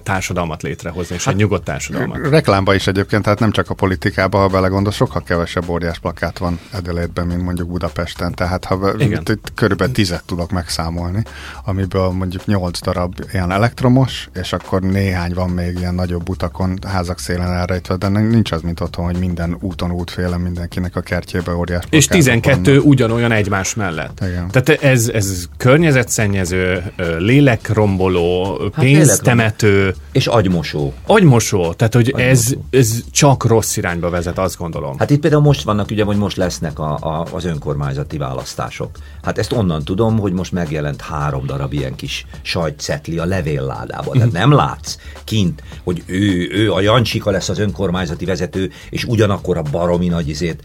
társadalmat 0.03 0.63
létrehozni, 0.63 1.15
és 1.15 1.27
egy 1.27 1.37
nyugodt 1.37 1.65
társadalmat. 1.65 2.29
Reklámba 2.31 2.75
is 2.75 2.87
egyébként, 2.87 3.23
tehát 3.23 3.39
nem 3.39 3.51
csak 3.51 3.71
a 3.71 3.75
politikában, 3.75 4.41
ha 4.41 4.49
belegondolsz, 4.49 4.95
sokkal 4.97 5.23
kevesebb 5.23 5.69
óriás 5.69 5.99
plakát 5.99 6.39
van 6.39 6.59
Adelaide-ben, 6.73 7.27
mint 7.27 7.43
mondjuk 7.43 7.69
Budapesten. 7.69 8.35
Tehát 8.35 8.65
ha 8.65 8.93
Igen. 8.99 9.23
itt 9.31 9.53
körülbelül 9.55 9.95
tizet 9.95 10.25
tudok 10.25 10.51
megszámolni, 10.51 11.23
amiből 11.65 12.11
mondjuk 12.11 12.47
nyolc 12.47 12.81
darab 12.81 13.15
ilyen 13.33 13.51
elektromos, 13.51 14.29
és 14.35 14.53
akkor 14.53 14.81
néhány 14.81 15.33
van 15.35 15.51
még 15.51 15.79
ilyen 15.79 15.95
nagyobb 15.95 16.29
utakon, 16.29 16.79
házak 16.87 17.19
szélen 17.19 17.53
elrejtve, 17.53 17.97
de 17.97 18.09
nincs 18.09 18.53
az, 18.53 18.63
mint 18.63 18.81
otthon, 18.81 19.05
hogy 19.05 19.19
minden 19.19 19.57
úton, 19.61 19.91
útfélen 19.91 20.41
mindenkinek 20.75 20.97
a 20.97 21.01
kertjébe 21.01 21.55
óriás 21.55 21.85
És 21.91 22.07
plakátok 22.07 22.33
12 22.41 22.71
vannak. 22.71 22.87
ugyanolyan 22.87 23.33
egymás 23.33 23.75
mellett. 23.75 24.21
Igen. 24.29 24.49
Tehát 24.51 24.83
ez, 24.83 25.09
ez 25.09 25.45
környezetszennyező, 25.57 26.93
lélekromboló, 27.19 28.59
Hát 28.75 28.85
pénztemető, 28.85 29.95
És 30.13 30.27
agymosó. 30.27 30.93
agymosó. 31.07 31.73
Tehát, 31.73 31.95
hogy 31.95 32.15
ez, 32.17 32.47
Agymosó. 32.47 32.67
ez 32.71 33.01
csak 33.11 33.45
rossz 33.45 33.77
irányba 33.77 34.11
vezet, 34.11 34.39
azt 34.39 34.57
gondolom. 34.57 34.99
Hát 34.99 35.11
itt 35.11 35.21
például 35.21 35.43
most 35.43 35.63
vannak, 35.63 35.91
ugye, 35.91 36.05
hogy 36.05 36.17
most 36.17 36.37
lesznek 36.37 36.79
a, 36.79 36.97
a, 37.01 37.27
az 37.33 37.45
önkormányzati 37.45 38.17
választások. 38.19 38.91
Hát 39.23 39.39
ezt 39.39 39.53
onnan 39.53 39.85
tudom, 39.85 40.19
hogy 40.19 40.33
most 40.33 40.53
megjelent 40.53 41.01
három 41.01 41.47
darab 41.47 41.73
ilyen 41.73 41.95
kis 41.95 42.27
sajtcetli 42.43 43.19
a 43.19 43.25
levélládában. 43.25 44.17
Tehát 44.17 44.33
nem 44.33 44.53
látsz 44.53 44.97
kint, 45.25 45.63
hogy 45.85 46.03
ő, 46.07 46.49
ő 46.53 46.73
a 46.73 46.81
Jancsika 46.81 47.31
lesz 47.31 47.49
az 47.49 47.59
önkormányzati 47.59 48.25
vezető, 48.25 48.71
és 48.91 49.05
ugyanakkor 49.05 49.57
a 49.57 49.63
baromi 49.63 50.09
nagy 50.09 50.29
izét 50.29 50.60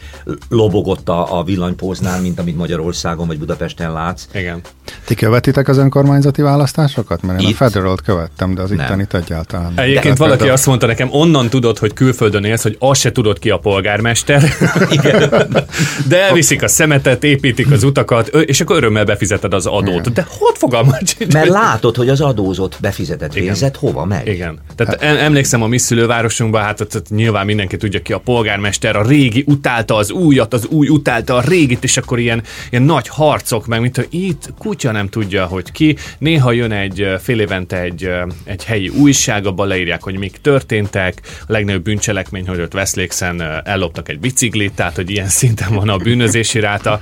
lobogott 0.49 1.09
a, 1.09 1.37
a 1.37 1.43
villanypóznál, 1.43 2.21
mint 2.21 2.39
amit 2.39 2.57
Magyarországon 2.57 3.27
vagy 3.27 3.39
Budapesten 3.39 3.93
látsz. 3.93 4.27
Igen. 4.33 4.61
Ti 5.05 5.15
követitek 5.15 5.67
az 5.67 5.77
önkormányzati 5.77 6.41
választásokat? 6.41 7.21
Mert 7.21 7.41
én 7.41 7.47
Itt? 7.47 7.53
a 7.53 7.57
Federalt 7.57 8.01
követtem, 8.01 8.53
de 8.53 8.61
az 8.61 8.71
ittenit 8.71 9.13
egyáltalán. 9.13 9.73
Egyébként 9.75 10.17
valaki 10.17 10.37
például... 10.37 10.57
azt 10.57 10.65
mondta 10.65 10.85
nekem, 10.85 11.07
onnan 11.11 11.49
tudod, 11.49 11.77
hogy 11.77 11.93
külföldön 11.93 12.43
élsz, 12.43 12.63
hogy 12.63 12.75
azt 12.79 12.99
se 12.99 13.11
tudod 13.11 13.39
ki 13.39 13.49
a 13.49 13.57
polgármester. 13.57 14.43
Igen. 14.89 15.47
De 16.09 16.21
elviszik 16.21 16.63
a 16.63 16.67
szemetet, 16.67 17.23
építik 17.23 17.71
az 17.71 17.83
utakat, 17.83 18.27
és 18.27 18.61
akkor 18.61 18.75
örömmel 18.75 19.05
befizeted 19.05 19.53
az 19.53 19.65
adót. 19.65 19.99
Igen. 19.99 20.13
De 20.13 20.25
hogy 20.29 20.57
fogalmad? 20.57 21.01
Mert 21.33 21.47
látod, 21.47 21.95
hogy 21.95 22.09
az 22.09 22.21
adózott 22.21 22.77
befizetett 22.81 23.33
pénzet 23.33 23.75
hova 23.75 24.05
megy. 24.05 24.27
Igen. 24.27 24.59
Tehát 24.75 25.03
hát. 25.03 25.17
emlékszem 25.17 25.61
a 25.61 25.67
mi 25.67 25.77
szülővárosunkban, 25.77 26.61
hát, 26.61 26.79
hát, 26.79 26.93
hát 26.93 27.09
nyilván 27.09 27.45
mindenki 27.45 27.77
tudja 27.77 28.01
ki 28.01 28.13
a 28.13 28.19
polgármester, 28.19 28.95
a 28.95 29.07
régi 29.07 29.43
utálta 29.47 29.95
az 29.95 30.11
újat, 30.11 30.53
az 30.53 30.65
új 30.65 30.87
utálta 30.87 31.35
a 31.35 31.41
régit, 31.41 31.83
és 31.83 31.97
akkor 31.97 32.19
ilyen, 32.19 32.43
ilyen 32.69 32.83
nagy 32.83 33.07
harcok, 33.07 33.67
meg 33.67 33.81
mint 33.81 33.95
hogy 33.95 34.07
itt 34.09 34.53
kutya 34.57 34.93
nem 34.95 35.09
tudja, 35.09 35.45
hogy 35.45 35.71
ki. 35.71 35.95
Néha 36.17 36.51
jön 36.51 36.71
egy 36.71 37.07
fél 37.21 37.39
évente 37.39 37.81
egy, 37.81 38.09
egy 38.43 38.63
helyi 38.63 38.89
újság, 38.89 39.45
abban 39.45 39.67
leírják, 39.67 40.03
hogy 40.03 40.17
mik 40.17 40.37
történtek. 40.41 41.21
A 41.41 41.51
legnagyobb 41.51 41.83
bűncselekmény, 41.83 42.47
hogy 42.47 42.59
ott 42.59 42.73
Veszlékszen 42.73 43.41
elloptak 43.63 44.09
egy 44.09 44.19
biciklit, 44.19 44.73
tehát 44.73 44.95
hogy 44.95 45.09
ilyen 45.09 45.27
szinten 45.39 45.73
van 45.73 45.89
a 45.89 45.97
bűnözési 45.97 46.59
ráta. 46.59 47.01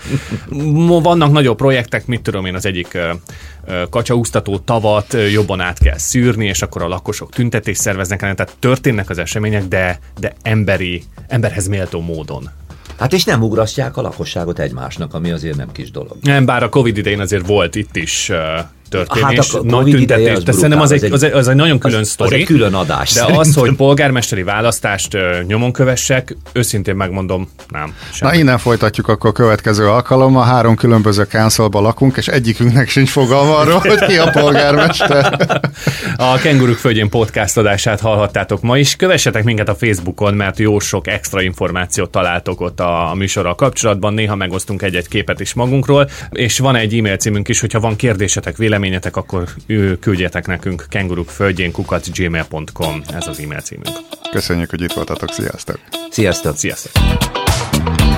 Vannak 1.01 1.31
nagyobb 1.31 1.57
projektek, 1.57 2.05
mit 2.05 2.21
tudom 2.21 2.45
én, 2.45 2.55
az 2.55 2.65
egyik 2.65 2.97
kacsaúztató 3.89 4.57
tavat 4.57 5.17
jobban 5.31 5.59
át 5.59 5.79
kell 5.79 5.97
szűrni, 5.97 6.45
és 6.45 6.61
akkor 6.61 6.81
a 6.81 6.87
lakosok 6.87 7.31
tüntetést 7.31 7.81
szerveznek 7.81 8.19
tehát 8.19 8.55
történnek 8.59 9.09
az 9.09 9.17
események, 9.17 9.67
de, 9.67 9.99
de 10.19 10.33
emberi, 10.41 11.03
emberhez 11.27 11.67
méltó 11.67 12.01
módon. 12.01 12.49
Hát 12.97 13.13
és 13.13 13.23
nem 13.23 13.43
ugrasztják 13.43 13.97
a 13.97 14.01
lakosságot 14.01 14.59
egymásnak, 14.59 15.13
ami 15.13 15.31
azért 15.31 15.57
nem 15.57 15.71
kis 15.71 15.91
dolog. 15.91 16.17
Nem, 16.21 16.45
bár 16.45 16.63
a 16.63 16.69
Covid 16.69 16.97
idején 16.97 17.19
azért 17.19 17.47
volt 17.47 17.75
itt 17.75 17.95
is 17.95 18.31
történés, 18.97 19.51
hát 19.51 19.61
a 19.61 19.63
nagy 19.63 19.89
tüntetés, 19.91 20.43
de 20.43 20.51
szerintem 20.51 20.81
az 20.81 20.91
egy, 20.91 21.03
az, 21.11 21.23
egy, 21.23 21.31
az 21.31 21.47
egy 21.47 21.55
nagyon 21.55 21.79
külön 21.79 21.99
az, 21.99 22.09
sztori. 22.09 22.33
Az 22.33 22.39
egy 22.39 22.45
külön 22.45 22.73
adás. 22.73 23.13
De 23.13 23.19
szerintem. 23.19 23.39
az, 23.39 23.55
hogy 23.55 23.75
polgármesteri 23.75 24.43
választást 24.43 25.17
nyomon 25.47 25.71
kövessek, 25.71 26.37
őszintén 26.51 26.95
megmondom, 26.95 27.49
nem. 27.69 27.93
Semmi. 28.11 28.31
Na 28.31 28.37
innen 28.37 28.57
folytatjuk 28.57 29.07
akkor 29.07 29.29
a 29.29 29.33
következő 29.33 29.87
alkalommal. 29.87 30.43
Három 30.43 30.75
különböző 30.75 31.23
councilba 31.23 31.81
lakunk, 31.81 32.17
és 32.17 32.27
egyikünknek 32.27 32.89
sincs 32.89 33.09
fogalma 33.09 33.57
arról, 33.57 33.79
hogy 33.79 34.05
ki 34.05 34.17
a 34.17 34.29
polgármester. 34.29 35.37
a 36.17 36.37
Kenguruk 36.37 36.77
Földjén 36.77 37.09
podcast 37.09 37.57
adását 37.57 37.99
hallhattátok 37.99 38.61
ma 38.61 38.77
is. 38.77 38.95
Kövessetek 38.95 39.43
minket 39.43 39.69
a 39.69 39.75
Facebookon, 39.75 40.33
mert 40.33 40.59
jó 40.59 40.79
sok 40.79 41.07
extra 41.07 41.41
információt 41.41 42.09
találtok 42.09 42.61
ott 42.61 42.79
a, 42.79 43.09
a 43.09 43.13
műsorral 43.13 43.55
kapcsolatban. 43.55 44.13
Néha 44.13 44.35
megosztunk 44.35 44.81
egy-egy 44.81 45.07
képet 45.07 45.39
is 45.39 45.53
magunkról, 45.53 46.09
és 46.29 46.59
van 46.59 46.75
egy 46.75 46.97
e-mail 46.97 47.17
címünk 47.17 47.47
is, 47.47 47.59
hogyha 47.59 47.79
van 47.79 47.95
kérdésetek, 47.95 48.57
vélemény 48.57 48.82
véleményetek, 48.83 49.15
akkor 49.15 49.47
küldjetek 49.99 50.47
nekünk 50.47 50.85
kenguruk 50.89 51.29
földjén 51.29 51.71
gmail.com, 52.13 53.01
ez 53.13 53.27
az 53.27 53.39
e-mail 53.39 53.59
címünk. 53.59 53.97
Köszönjük, 54.31 54.69
hogy 54.69 54.81
itt 54.81 54.91
voltatok, 54.91 55.31
sziasztok! 55.31 55.79
Sziasztok! 56.09 56.55
Sziasztok! 56.57 58.12